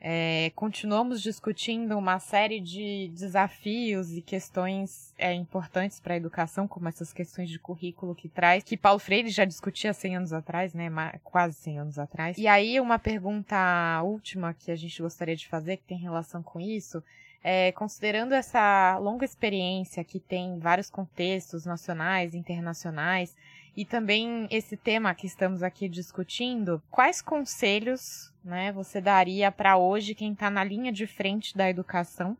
É, 0.00 0.52
continuamos 0.54 1.20
discutindo 1.20 1.98
uma 1.98 2.20
série 2.20 2.60
de 2.60 3.10
desafios 3.12 4.12
e 4.12 4.22
questões 4.22 5.12
é, 5.18 5.32
importantes 5.32 5.98
para 5.98 6.14
a 6.14 6.16
educação, 6.16 6.68
como 6.68 6.88
essas 6.88 7.12
questões 7.12 7.50
de 7.50 7.58
currículo 7.58 8.14
que 8.14 8.28
traz, 8.28 8.62
que 8.62 8.76
Paulo 8.76 9.00
Freire 9.00 9.28
já 9.28 9.44
discutia 9.44 9.92
100 9.92 10.16
anos 10.16 10.32
atrás, 10.32 10.72
né, 10.72 10.88
quase 11.24 11.54
100 11.56 11.78
anos 11.80 11.98
atrás. 11.98 12.38
E 12.38 12.46
aí 12.46 12.78
uma 12.78 12.98
pergunta 12.98 13.56
última 14.04 14.54
que 14.54 14.70
a 14.70 14.76
gente 14.76 15.02
gostaria 15.02 15.34
de 15.34 15.48
fazer, 15.48 15.78
que 15.78 15.84
tem 15.84 15.98
relação 15.98 16.44
com 16.44 16.60
isso, 16.60 17.02
é, 17.42 17.72
considerando 17.72 18.34
essa 18.34 18.98
longa 18.98 19.24
experiência 19.24 20.04
que 20.04 20.20
tem 20.20 20.58
vários 20.60 20.90
contextos 20.90 21.64
nacionais, 21.64 22.34
internacionais, 22.34 23.34
e 23.78 23.84
também 23.84 24.48
esse 24.50 24.76
tema 24.76 25.14
que 25.14 25.24
estamos 25.24 25.62
aqui 25.62 25.88
discutindo, 25.88 26.82
quais 26.90 27.22
conselhos 27.22 28.34
né, 28.44 28.72
você 28.72 29.00
daria 29.00 29.52
para 29.52 29.76
hoje 29.76 30.16
quem 30.16 30.32
está 30.32 30.50
na 30.50 30.64
linha 30.64 30.90
de 30.90 31.06
frente 31.06 31.56
da 31.56 31.70
educação, 31.70 32.36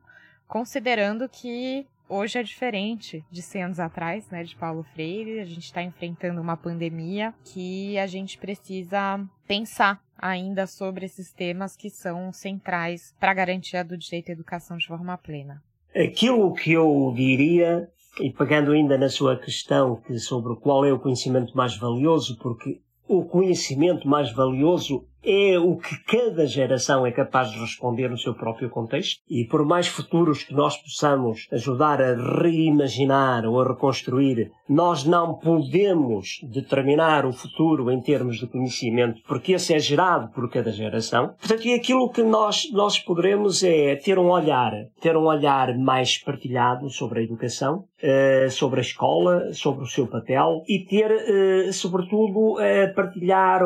considerando 0.49 1.29
que 1.29 1.87
hoje 2.09 2.41
é 2.41 2.43
diferente 2.43 3.25
de 3.31 3.41
100 3.41 3.63
anos 3.63 3.79
atrás, 3.79 4.29
né, 4.31 4.43
de 4.43 4.57
Paulo 4.57 4.83
Freire, 4.83 5.39
a 5.39 5.45
gente 5.45 5.63
está 5.63 5.81
enfrentando 5.81 6.41
uma 6.41 6.57
pandemia 6.57 7.33
que 7.45 7.97
a 7.99 8.07
gente 8.09 8.37
precisa 8.37 9.25
pensar 9.47 10.03
ainda 10.19 10.67
sobre 10.67 11.07
esses 11.07 11.33
temas 11.33 11.77
que 11.77 11.89
são 11.89 12.33
centrais 12.33 13.15
para 13.21 13.31
a 13.31 13.35
garantia 13.35 13.85
do 13.85 13.97
direito 13.97 14.31
à 14.31 14.33
educação 14.33 14.77
de 14.77 14.89
forma 14.89 15.17
plena. 15.17 15.63
Aquilo 15.95 16.53
que 16.53 16.73
eu 16.73 17.13
diria 17.15 17.89
e 18.21 18.31
pegando 18.31 18.73
ainda 18.73 18.99
na 18.99 19.09
sua 19.09 19.37
questão 19.37 19.97
que 19.97 20.19
sobre 20.19 20.57
qual 20.57 20.85
é 20.85 20.93
o 20.93 20.99
conhecimento 20.99 21.57
mais 21.57 21.77
valioso, 21.77 22.37
porque 22.39 22.81
o 23.07 23.25
conhecimento 23.25 24.07
mais 24.07 24.33
valioso 24.33 25.07
é 25.29 25.59
o 25.59 25.77
que 25.77 25.95
cada 26.05 26.47
geração 26.47 27.07
é 27.07 27.13
capaz 27.13 27.51
de 27.51 27.59
responder 27.59 28.09
no 28.09 28.17
seu 28.17 28.33
próprio 28.33 28.71
contexto. 28.71 29.21
E 29.29 29.45
por 29.45 29.63
mais 29.63 29.87
futuros 29.87 30.43
que 30.43 30.55
nós 30.55 30.77
possamos 30.79 31.47
ajudar 31.53 32.01
a 32.01 32.15
reimaginar 32.15 33.45
ou 33.45 33.61
a 33.61 33.69
reconstruir, 33.69 34.51
nós 34.67 35.05
não 35.05 35.35
podemos 35.35 36.41
determinar 36.43 37.27
o 37.27 37.33
futuro 37.33 37.91
em 37.91 38.01
termos 38.01 38.39
de 38.39 38.47
conhecimento, 38.47 39.21
porque 39.29 39.53
esse 39.53 39.75
é 39.75 39.79
gerado 39.79 40.29
por 40.33 40.51
cada 40.51 40.73
geração. 40.73 41.35
Portanto, 41.39 41.67
e 41.67 41.75
aquilo 41.75 42.09
que 42.09 42.23
nós, 42.23 42.71
nós 42.73 42.99
poderemos 42.99 43.63
é 43.63 43.97
ter 43.97 44.19
um 44.19 44.31
olhar, 44.31 44.73
ter 45.01 45.17
um 45.17 45.27
olhar 45.27 45.77
mais 45.77 46.17
partilhado 46.17 46.89
sobre 46.89 47.21
a 47.21 47.23
educação, 47.23 47.85
eh, 48.01 48.49
sobre 48.51 48.81
a 48.81 48.83
escola, 48.83 49.53
sobre 49.53 49.85
o 49.85 49.87
seu 49.87 50.07
papel 50.07 50.63
e 50.67 50.85
ter, 50.85 51.11
eh, 51.11 51.73
sobretudo, 51.73 52.57
partilhar 52.95 53.63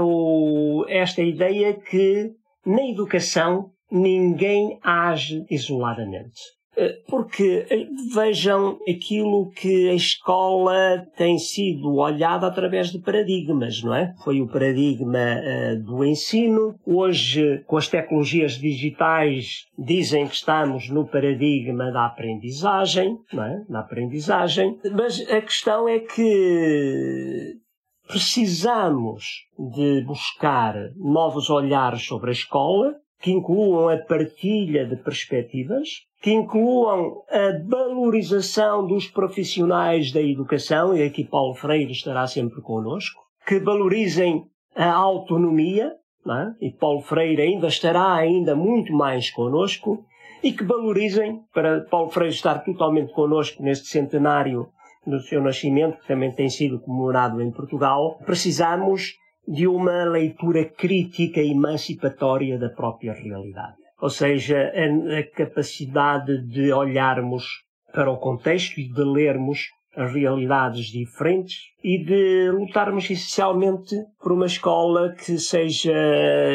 esta 0.89 1.23
ideia 1.23 1.52
ideia 1.53 1.75
que 1.75 2.33
na 2.65 2.83
educação 2.89 3.71
ninguém 3.91 4.79
age 4.83 5.45
isoladamente. 5.51 6.41
Eh, 6.75 7.01
porque 7.07 7.67
eh, 7.69 7.87
vejam 8.15 8.79
aquilo 8.89 9.51
que 9.51 9.91
a 9.91 9.95
escola 9.95 11.07
tem 11.19 11.37
sido 11.39 11.97
olhada 11.97 12.47
através 12.47 12.91
de 12.91 12.99
paradigmas, 12.99 13.83
não 13.83 13.95
é? 13.95 14.15
Foi 14.25 14.41
o 14.41 14.49
paradigma 14.49 15.19
uh, 15.19 15.83
do 15.85 16.03
ensino. 16.03 16.75
Hoje, 16.87 17.63
com 17.67 17.77
as 17.77 17.89
tecnologias 17.89 18.53
digitais, 18.53 19.67
dizem 19.79 20.27
que 20.27 20.35
estamos 20.35 20.89
no 20.89 21.07
paradigma 21.07 21.93
da 21.93 22.07
aprendizagem, 22.07 23.19
não 23.31 23.45
é? 23.45 23.63
Na 23.69 23.81
aprendizagem. 23.81 24.79
Mas 24.97 25.21
a 25.31 25.43
questão 25.43 25.87
é 25.87 25.99
que 25.99 27.61
precisamos 28.07 29.47
de 29.59 30.03
buscar 30.05 30.75
novos 30.97 31.49
olhares 31.49 32.05
sobre 32.05 32.31
a 32.31 32.33
escola, 32.33 32.95
que 33.21 33.31
incluam 33.31 33.89
a 33.89 33.97
partilha 33.99 34.85
de 34.85 34.97
perspectivas, 34.97 35.89
que 36.21 36.33
incluam 36.33 37.23
a 37.31 37.53
valorização 37.65 38.87
dos 38.87 39.07
profissionais 39.07 40.13
da 40.13 40.21
educação, 40.21 40.97
e 40.97 41.03
aqui 41.03 41.25
Paulo 41.25 41.55
Freire 41.55 41.93
estará 41.93 42.27
sempre 42.27 42.61
connosco, 42.61 43.23
que 43.47 43.61
valorizem 43.61 44.45
a 44.75 44.93
autonomia, 44.93 45.93
é? 46.27 46.67
e 46.67 46.71
Paulo 46.71 47.01
Freire 47.01 47.43
ainda 47.43 47.69
estará 47.69 48.15
ainda 48.15 48.57
muito 48.57 48.93
mais 48.93 49.31
connosco, 49.31 50.05
e 50.43 50.53
que 50.53 50.65
valorizem, 50.65 51.41
para 51.55 51.83
Paulo 51.83 52.11
Freire 52.11 52.35
estar 52.35 52.65
totalmente 52.65 53.13
connosco 53.13 53.63
neste 53.63 53.87
centenário 53.87 54.69
do 55.07 55.21
seu 55.21 55.43
nascimento, 55.43 55.99
que 55.99 56.07
também 56.07 56.33
tem 56.33 56.49
sido 56.49 56.81
comemorado 56.81 57.43
em 57.43 57.51
Portugal, 57.51 58.19
precisamos 58.25 59.15
de 59.47 59.67
uma 59.67 60.05
leitura 60.05 60.65
crítica 60.65 61.41
e 61.41 61.51
emancipatória 61.51 62.59
da 62.59 62.71
própria 62.71 63.13
realidade. 63.13 63.77
Ou 64.01 64.11
seja, 64.11 64.73
a 65.19 65.37
capacidade 65.37 66.47
de 66.47 66.73
olharmos 66.73 67.45
para 67.93 68.11
o 68.11 68.19
contexto 68.19 68.79
e 68.81 68.89
de 68.89 69.03
lermos 69.03 69.69
as 69.95 70.13
realidades 70.13 70.87
diferentes 70.87 71.57
e 71.85 72.03
de 72.03 72.51
lutarmos 72.51 73.05
essencialmente 73.05 73.95
por 74.21 74.33
uma 74.33 74.47
escola 74.47 75.15
que 75.15 75.39
seja 75.39 75.93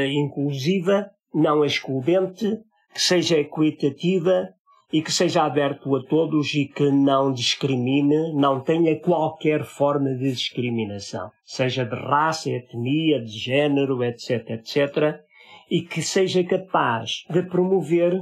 inclusiva, 0.08 1.10
não 1.34 1.64
excludente, 1.64 2.58
que 2.94 3.02
seja 3.02 3.38
equitativa 3.38 4.50
e 4.92 5.02
que 5.02 5.12
seja 5.12 5.44
aberto 5.44 5.94
a 5.96 6.04
todos 6.04 6.54
e 6.54 6.66
que 6.66 6.90
não 6.90 7.32
discrimine, 7.32 8.34
não 8.34 8.62
tenha 8.62 8.98
qualquer 9.00 9.66
forma 9.66 10.14
de 10.16 10.32
discriminação, 10.32 11.30
seja 11.44 11.84
de 11.84 11.96
raça, 11.96 12.50
etnia, 12.50 13.22
de 13.22 13.38
género, 13.38 14.02
etc, 14.04 14.50
etc, 14.52 15.20
e 15.70 15.82
que 15.82 16.02
seja 16.02 16.44
capaz 16.44 17.26
de 17.30 17.44
promover 17.44 18.22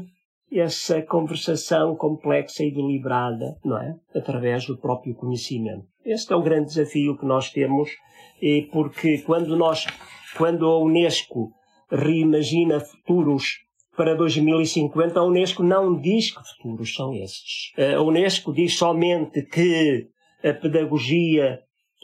essa 0.51 1.01
conversação 1.01 1.95
complexa 1.95 2.63
e 2.63 2.71
deliberada, 2.71 3.57
não 3.63 3.77
é? 3.77 3.95
Através 4.15 4.65
do 4.65 4.77
próprio 4.77 5.15
conhecimento. 5.15 5.85
Este 6.03 6.33
é 6.33 6.35
o 6.35 6.41
grande 6.41 6.67
desafio 6.67 7.17
que 7.17 7.25
nós 7.25 7.49
temos, 7.51 7.89
e 8.41 8.63
porque 8.71 9.19
quando 9.19 9.55
nós, 9.55 9.85
quando 10.37 10.65
a 10.65 10.79
Unesco 10.79 11.51
reimagina 11.91 12.79
futuros 12.79 13.65
para 13.95 14.15
2050, 14.15 15.19
a 15.19 15.23
Unesco 15.23 15.63
não 15.63 15.99
diz 15.99 16.31
que 16.31 16.41
futuros 16.43 16.93
são 16.93 17.13
esses. 17.13 17.71
A 17.95 18.01
Unesco 18.01 18.53
diz 18.53 18.77
somente 18.77 19.41
que 19.43 20.07
a 20.43 20.53
pedagogia 20.53 21.59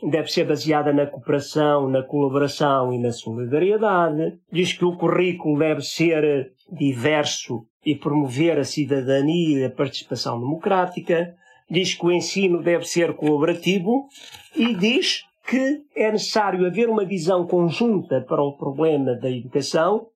deve 0.10 0.28
ser 0.30 0.46
baseada 0.46 0.92
na 0.92 1.06
cooperação, 1.06 1.88
na 1.88 2.02
colaboração 2.02 2.94
e 2.94 2.98
na 2.98 3.12
solidariedade. 3.12 4.40
Diz 4.52 4.74
que 4.74 4.86
o 4.86 4.96
currículo 4.96 5.60
deve 5.60 5.82
ser 5.82 6.54
diverso 6.72 7.66
e 7.86 7.96
promover 7.96 8.58
a 8.58 8.64
cidadania 8.64 9.60
e 9.60 9.66
a 9.66 9.70
participação 9.70 10.40
democrática. 10.40 11.36
Diz 11.70 11.94
que 11.94 12.06
o 12.06 12.12
ensino 12.12 12.62
deve 12.62 12.86
ser 12.86 13.14
colaborativo 13.14 14.08
e 14.56 14.74
diz 14.76 15.24
que 15.48 15.82
é 15.96 16.12
necessário 16.12 16.66
haver 16.66 16.90
uma 16.90 17.06
visão 17.06 17.46
conjunta 17.46 18.22
para 18.22 18.42
o 18.42 18.58
problema 18.58 19.16
da 19.16 19.30
educação 19.30 20.08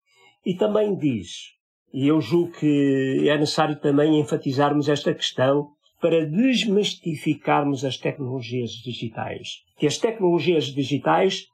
e 0.46 0.54
também 0.54 0.96
diz, 0.96 1.55
e 1.96 2.10
eu 2.10 2.20
julgo 2.20 2.52
que 2.52 3.30
é 3.30 3.38
necessário 3.38 3.80
também 3.80 4.20
enfatizarmos 4.20 4.90
esta 4.90 5.14
questão 5.14 5.70
para 6.02 6.26
desmistificarmos 6.26 7.86
as 7.86 7.96
tecnologias 7.96 8.72
digitais. 8.72 9.62
Que 9.78 9.88
as 9.88 9.98
tecnologias 9.98 10.66
digitais 10.66 11.46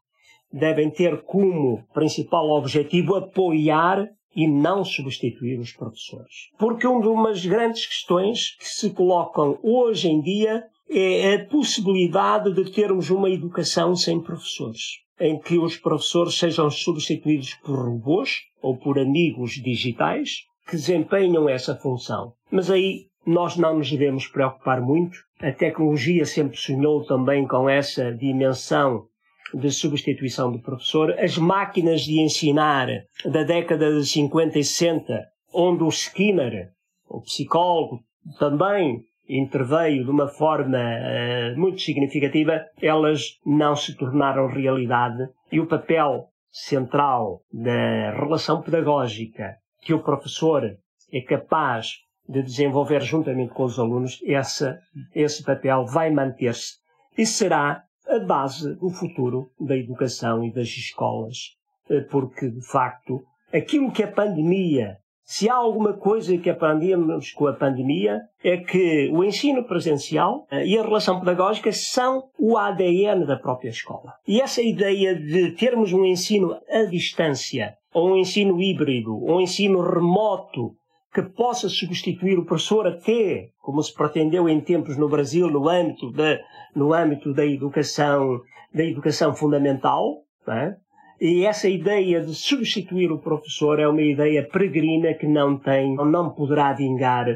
devem 0.51 0.89
ter 0.89 1.21
como 1.21 1.83
principal 1.93 2.49
objetivo 2.49 3.15
apoiar 3.15 4.09
e 4.35 4.47
não 4.47 4.83
substituir 4.83 5.59
os 5.59 5.73
professores. 5.73 6.49
Porque 6.57 6.87
uma 6.87 7.29
das 7.29 7.45
grandes 7.45 7.85
questões 7.85 8.55
que 8.57 8.67
se 8.67 8.89
colocam 8.89 9.59
hoje 9.61 10.09
em 10.09 10.21
dia 10.21 10.63
é 10.89 11.35
a 11.35 11.45
possibilidade 11.45 12.51
de 12.51 12.71
termos 12.71 13.11
uma 13.11 13.29
educação 13.29 13.95
sem 13.95 14.19
professores, 14.19 15.01
em 15.21 15.39
que 15.39 15.57
os 15.57 15.77
professores 15.77 16.33
sejam 16.37 16.69
substituídos 16.69 17.53
por 17.63 17.77
robôs 17.77 18.39
ou 18.61 18.75
por 18.75 18.97
amigos 18.97 19.51
digitais 19.51 20.39
que 20.67 20.75
desempenham 20.75 21.47
essa 21.47 21.75
função. 21.75 22.33
Mas 22.49 22.71
aí 22.71 23.05
nós 23.25 23.55
não 23.55 23.77
nos 23.77 23.89
devemos 23.89 24.27
preocupar 24.27 24.81
muito. 24.81 25.17
A 25.39 25.51
tecnologia 25.51 26.25
sempre 26.25 26.57
sonhou 26.57 27.05
também 27.05 27.47
com 27.47 27.69
essa 27.69 28.11
dimensão 28.11 29.05
de 29.53 29.69
substituição 29.69 30.51
do 30.51 30.59
professor. 30.59 31.11
As 31.19 31.37
máquinas 31.37 32.01
de 32.01 32.19
ensinar 32.19 32.87
da 33.23 33.43
década 33.43 33.93
de 33.93 34.05
50 34.05 34.57
e 34.57 34.63
60, 34.63 35.23
onde 35.53 35.83
o 35.83 35.89
Skinner, 35.89 36.69
o 37.07 37.21
psicólogo, 37.21 37.99
também 38.39 39.03
interveio 39.37 40.03
de 40.03 40.11
uma 40.11 40.27
forma 40.27 40.77
uh, 40.77 41.59
muito 41.59 41.81
significativa, 41.81 42.65
elas 42.81 43.39
não 43.45 43.75
se 43.75 43.95
tornaram 43.95 44.47
realidade. 44.47 45.27
E 45.51 45.59
o 45.59 45.67
papel 45.67 46.27
central 46.51 47.41
da 47.51 48.11
relação 48.11 48.61
pedagógica 48.61 49.55
que 49.81 49.93
o 49.93 50.03
professor 50.03 50.77
é 51.11 51.21
capaz 51.21 51.93
de 52.27 52.43
desenvolver 52.43 53.01
juntamente 53.01 53.53
com 53.53 53.63
os 53.63 53.79
alunos, 53.79 54.19
essa, 54.25 54.79
esse 55.13 55.43
papel 55.43 55.85
vai 55.85 56.11
manter-se 56.11 56.75
e 57.17 57.25
será 57.25 57.83
a 58.07 58.19
base 58.19 58.75
do 58.75 58.89
futuro 58.89 59.49
da 59.59 59.75
educação 59.75 60.43
e 60.43 60.53
das 60.53 60.67
escolas, 60.67 61.55
eh, 61.89 62.01
porque 62.01 62.49
de 62.49 62.65
facto 62.65 63.23
aquilo 63.53 63.91
que 63.91 64.03
a 64.03 64.11
pandemia 64.11 64.97
se 65.23 65.49
há 65.49 65.55
alguma 65.55 65.93
coisa 65.93 66.37
que 66.37 66.49
aprendemos 66.49 67.31
com 67.31 67.47
a 67.47 67.53
pandemia 67.53 68.19
é 68.43 68.57
que 68.57 69.09
o 69.13 69.23
ensino 69.23 69.63
presencial 69.63 70.45
eh, 70.51 70.65
e 70.65 70.77
a 70.77 70.83
relação 70.83 71.19
pedagógica 71.19 71.71
são 71.71 72.23
o 72.37 72.57
ADN 72.57 73.25
da 73.25 73.37
própria 73.37 73.69
escola. 73.69 74.13
E 74.27 74.41
essa 74.41 74.61
ideia 74.61 75.15
de 75.15 75.51
termos 75.51 75.93
um 75.93 76.03
ensino 76.03 76.57
à 76.69 76.83
distância, 76.83 77.75
ou 77.93 78.11
um 78.11 78.17
ensino 78.17 78.61
híbrido, 78.61 79.15
ou 79.15 79.37
um 79.37 79.41
ensino 79.41 79.81
remoto, 79.81 80.71
que 81.13 81.21
possa 81.21 81.67
substituir 81.67 82.39
o 82.39 82.45
professor 82.45 82.87
até, 82.87 83.49
como 83.59 83.81
se 83.83 83.93
pretendeu 83.93 84.47
em 84.47 84.61
tempos 84.61 84.97
no 84.97 85.09
Brasil, 85.09 85.49
no 85.49 85.67
âmbito 85.67 86.11
da, 86.11 86.39
no 86.75 86.93
âmbito 86.93 87.33
da 87.33 87.45
educação, 87.45 88.39
da 88.73 88.83
educação 88.83 89.33
fundamental, 89.33 90.23
é? 90.47 90.75
E 91.23 91.45
essa 91.45 91.69
ideia 91.69 92.19
de 92.19 92.33
substituir 92.33 93.11
o 93.11 93.19
professor 93.19 93.79
é 93.79 93.87
uma 93.87 94.01
ideia 94.01 94.43
peregrina 94.43 95.13
que 95.13 95.27
não 95.27 95.55
tem, 95.55 95.93
não 95.93 96.31
poderá 96.31 96.73
vingar, 96.73 97.27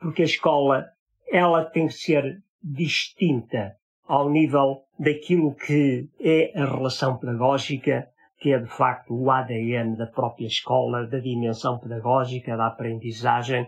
porque 0.00 0.22
a 0.22 0.24
escola, 0.24 0.86
ela 1.28 1.64
tem 1.64 1.88
que 1.88 1.94
ser 1.94 2.40
distinta 2.62 3.74
ao 4.06 4.30
nível 4.30 4.82
daquilo 4.96 5.56
que 5.56 6.08
é 6.20 6.52
a 6.56 6.64
relação 6.66 7.16
pedagógica, 7.16 8.06
que 8.38 8.52
é 8.52 8.60
de 8.60 8.68
facto 8.68 9.12
o 9.12 9.28
ADN 9.28 9.96
da 9.96 10.06
própria 10.06 10.46
escola, 10.46 11.04
da 11.04 11.18
dimensão 11.18 11.80
pedagógica, 11.80 12.56
da 12.56 12.68
aprendizagem, 12.68 13.66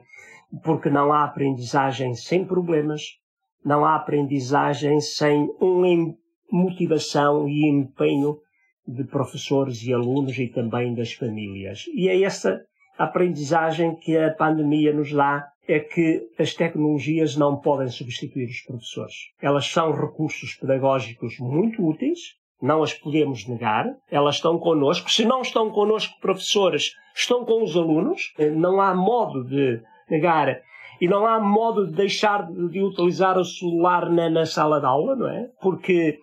porque 0.63 0.89
não 0.89 1.13
há 1.13 1.25
aprendizagem 1.25 2.15
sem 2.15 2.45
problemas, 2.45 3.19
não 3.65 3.85
há 3.85 3.97
aprendizagem 3.97 5.01
sem 5.01 5.51
uma 5.61 6.15
motivação 6.49 7.49
e 7.49 7.69
empenho 7.69 8.39
de 8.87 9.05
professores 9.05 9.83
e 9.83 9.93
alunos 9.93 10.39
e 10.39 10.49
também 10.49 10.95
das 10.95 11.13
famílias. 11.13 11.85
E 11.95 12.09
é 12.09 12.23
essa 12.23 12.61
aprendizagem 12.99 13.95
que 13.97 14.17
a 14.17 14.33
pandemia 14.33 14.93
nos 14.93 15.13
dá 15.13 15.47
é 15.67 15.81
que 15.81 16.29
as 16.39 16.55
tecnologias 16.55 17.37
não 17.37 17.57
podem 17.57 17.89
substituir 17.89 18.49
os 18.49 18.61
professores. 18.61 19.15
Elas 19.41 19.67
são 19.67 19.93
recursos 19.93 20.55
pedagógicos 20.55 21.39
muito 21.39 21.85
úteis, 21.85 22.19
não 22.63 22.83
as 22.83 22.95
podemos 22.95 23.47
negar, 23.49 23.87
elas 24.11 24.37
estão 24.37 24.59
connosco. 24.59 25.11
Se 25.11 25.25
não 25.25 25.43
estão 25.43 25.71
connosco 25.71 26.19
professores, 26.21 26.93
estão 27.15 27.45
com 27.45 27.63
os 27.63 27.77
alunos, 27.77 28.33
não 28.57 28.81
há 28.81 28.95
modo 28.95 29.45
de 29.45 29.81
negar 30.09 30.61
e 31.01 31.09
não 31.09 31.27
há 31.27 31.41
modo 31.41 31.87
de 31.87 31.93
deixar 31.93 32.47
de 32.47 32.83
utilizar 32.83 33.37
o 33.39 33.45
celular 33.45 34.09
na, 34.11 34.31
na 34.31 34.47
sala 34.47 34.81
de 34.81 34.87
aula, 34.87 35.17
não 35.17 35.29
é? 35.29 35.49
Porque 35.61 36.19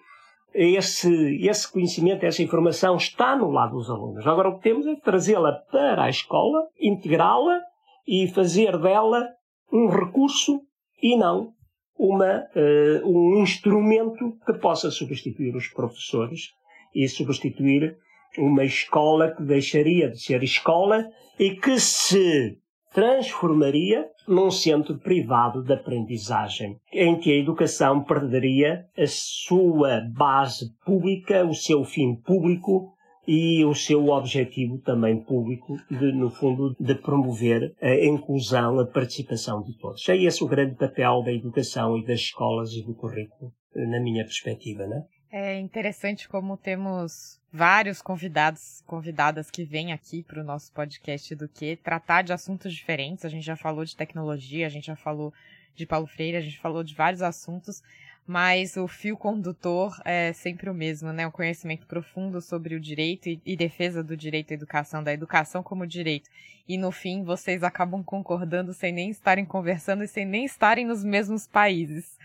esse, 0.53 1.37
esse 1.47 1.71
conhecimento, 1.71 2.25
essa 2.25 2.43
informação 2.43 2.95
está 2.95 3.35
no 3.35 3.49
lado 3.49 3.77
dos 3.77 3.89
alunos. 3.89 4.25
Agora 4.27 4.49
o 4.49 4.57
que 4.57 4.63
temos 4.63 4.85
é 4.85 4.95
trazê-la 4.95 5.53
para 5.71 6.03
a 6.03 6.09
escola, 6.09 6.67
integrá-la 6.79 7.59
e 8.07 8.27
fazer 8.27 8.77
dela 8.77 9.27
um 9.71 9.87
recurso 9.87 10.61
e 11.01 11.15
não 11.17 11.53
uma, 11.97 12.45
uh, 12.55 13.07
um 13.07 13.41
instrumento 13.41 14.37
que 14.45 14.53
possa 14.53 14.89
substituir 14.89 15.55
os 15.55 15.67
professores 15.67 16.49
e 16.93 17.07
substituir 17.07 17.97
uma 18.37 18.63
escola 18.63 19.31
que 19.31 19.43
deixaria 19.43 20.09
de 20.09 20.19
ser 20.19 20.41
escola 20.43 21.07
e 21.39 21.55
que 21.55 21.79
se 21.79 22.57
transformaria 22.93 24.07
num 24.31 24.49
centro 24.49 24.97
privado 24.97 25.61
de 25.61 25.73
aprendizagem, 25.73 26.77
em 26.93 27.19
que 27.19 27.31
a 27.31 27.35
educação 27.35 28.03
perderia 28.03 28.85
a 28.97 29.05
sua 29.05 30.01
base 30.15 30.73
pública, 30.85 31.45
o 31.45 31.53
seu 31.53 31.83
fim 31.83 32.15
público 32.15 32.93
e 33.27 33.63
o 33.65 33.75
seu 33.75 34.07
objetivo 34.07 34.79
também 34.79 35.21
público, 35.21 35.77
de, 35.89 36.11
no 36.13 36.29
fundo, 36.29 36.75
de 36.79 36.95
promover 36.95 37.75
a 37.81 38.05
inclusão, 38.05 38.79
a 38.79 38.85
participação 38.85 39.61
de 39.61 39.77
todos. 39.77 40.07
É 40.09 40.17
esse 40.17 40.43
o 40.43 40.47
grande 40.47 40.75
papel 40.75 41.21
da 41.23 41.31
educação 41.31 41.97
e 41.97 42.05
das 42.05 42.21
escolas 42.21 42.71
e 42.71 42.83
do 42.83 42.95
currículo, 42.95 43.51
na 43.75 43.99
minha 43.99 44.23
perspectiva, 44.23 44.87
né? 44.87 45.03
É 45.03 45.20
interessante 45.59 46.27
como 46.27 46.57
temos 46.57 47.39
vários 47.51 48.01
convidados, 48.01 48.83
convidadas 48.85 49.49
que 49.49 49.63
vêm 49.63 49.93
aqui 49.93 50.23
para 50.23 50.41
o 50.41 50.43
nosso 50.43 50.71
podcast 50.73 51.33
do 51.35 51.47
que 51.47 51.77
tratar 51.77 52.21
de 52.21 52.33
assuntos 52.33 52.73
diferentes. 52.73 53.23
A 53.23 53.29
gente 53.29 53.45
já 53.45 53.55
falou 53.55 53.85
de 53.85 53.95
tecnologia, 53.95 54.65
a 54.65 54.69
gente 54.69 54.87
já 54.87 54.95
falou 54.95 55.33
de 55.73 55.85
Paulo 55.85 56.05
Freire, 56.05 56.37
a 56.37 56.41
gente 56.41 56.59
falou 56.59 56.83
de 56.83 56.93
vários 56.93 57.21
assuntos, 57.21 57.81
mas 58.25 58.77
o 58.77 58.87
fio 58.87 59.17
condutor 59.17 59.99
é 60.05 60.31
sempre 60.33 60.69
o 60.69 60.73
mesmo, 60.73 61.11
né? 61.11 61.27
O 61.27 61.31
conhecimento 61.31 61.85
profundo 61.87 62.41
sobre 62.41 62.75
o 62.75 62.79
direito 62.79 63.27
e, 63.27 63.41
e 63.45 63.55
defesa 63.55 64.03
do 64.03 64.15
direito 64.15 64.51
à 64.51 64.53
educação, 64.53 65.03
da 65.03 65.13
educação 65.13 65.63
como 65.63 65.87
direito. 65.87 66.29
E 66.67 66.77
no 66.77 66.91
fim, 66.91 67.23
vocês 67.23 67.63
acabam 67.63 68.03
concordando 68.03 68.73
sem 68.73 68.91
nem 68.91 69.09
estarem 69.09 69.43
conversando 69.43 70.03
e 70.03 70.07
sem 70.07 70.25
nem 70.25 70.45
estarem 70.45 70.85
nos 70.85 71.03
mesmos 71.03 71.47
países. 71.47 72.17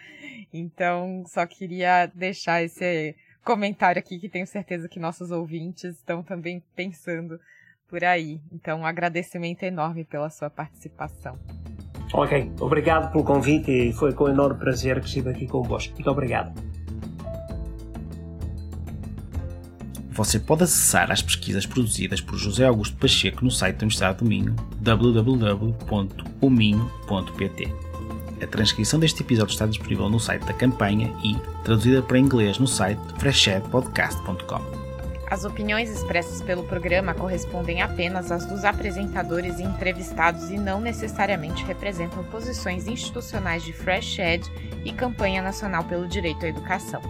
Então, 0.52 1.24
só 1.26 1.46
queria 1.46 2.06
deixar 2.14 2.62
esse 2.62 3.16
comentário 3.44 3.98
aqui 3.98 4.18
que 4.18 4.28
tenho 4.28 4.46
certeza 4.46 4.88
que 4.88 5.00
nossos 5.00 5.30
ouvintes 5.30 5.96
estão 5.96 6.22
também 6.22 6.62
pensando 6.74 7.40
por 7.88 8.04
aí. 8.04 8.40
Então, 8.52 8.80
um 8.80 8.87
agradecimento 8.87 9.62
enorme 9.62 10.04
pela 10.04 10.30
sua 10.30 10.50
participação. 10.50 11.38
Ok, 12.12 12.53
obrigado 12.61 13.12
pelo 13.12 13.25
convite 13.25 13.71
e 13.71 13.92
foi 13.92 14.12
com 14.12 14.29
enorme 14.29 14.59
prazer 14.59 15.01
que 15.01 15.07
estive 15.07 15.31
aqui 15.31 15.47
convosco. 15.47 15.95
Muito 15.95 16.11
obrigado. 16.11 16.53
Você 20.16 20.38
pode 20.38 20.62
acessar 20.64 21.12
as 21.12 21.21
pesquisas 21.21 21.66
produzidas 21.66 22.23
por 22.23 22.38
José 22.38 22.64
Augusto 22.64 22.97
Pacheco 22.97 23.45
no 23.45 23.51
site 23.51 23.77
da 23.77 23.83
Universidade 23.83 24.16
do 24.19 24.25
Minho, 24.25 24.57
www.uminho.pt. 24.81 27.74
A 28.43 28.47
transcrição 28.47 28.99
deste 28.99 29.22
episódio 29.22 29.53
está 29.53 29.66
disponível 29.66 30.09
no 30.09 30.18
site 30.18 30.47
da 30.47 30.55
campanha 30.55 31.14
e 31.22 31.37
traduzida 31.64 32.03
para 32.03 32.18
inglês 32.18 32.59
no 32.59 32.66
site 32.66 32.99
freshedpodcast.com. 33.18 34.86
As 35.29 35.45
opiniões 35.45 35.91
expressas 35.91 36.41
pelo 36.41 36.62
programa 36.64 37.12
correspondem 37.12 37.83
apenas 37.83 38.31
às 38.31 38.47
dos 38.47 38.64
apresentadores 38.64 39.59
e 39.59 39.64
entrevistados 39.64 40.51
e 40.51 40.57
não 40.57 40.81
necessariamente 40.81 41.64
representam 41.64 42.22
posições 42.24 42.87
institucionais 42.87 43.64
de 43.64 43.72
Fresh 43.72 44.18
Ed 44.20 44.49
e 44.85 44.93
Campanha 44.93 45.43
Nacional 45.43 45.83
pelo 45.85 46.07
Direito 46.07 46.47
à 46.47 46.49
Educação. 46.49 47.03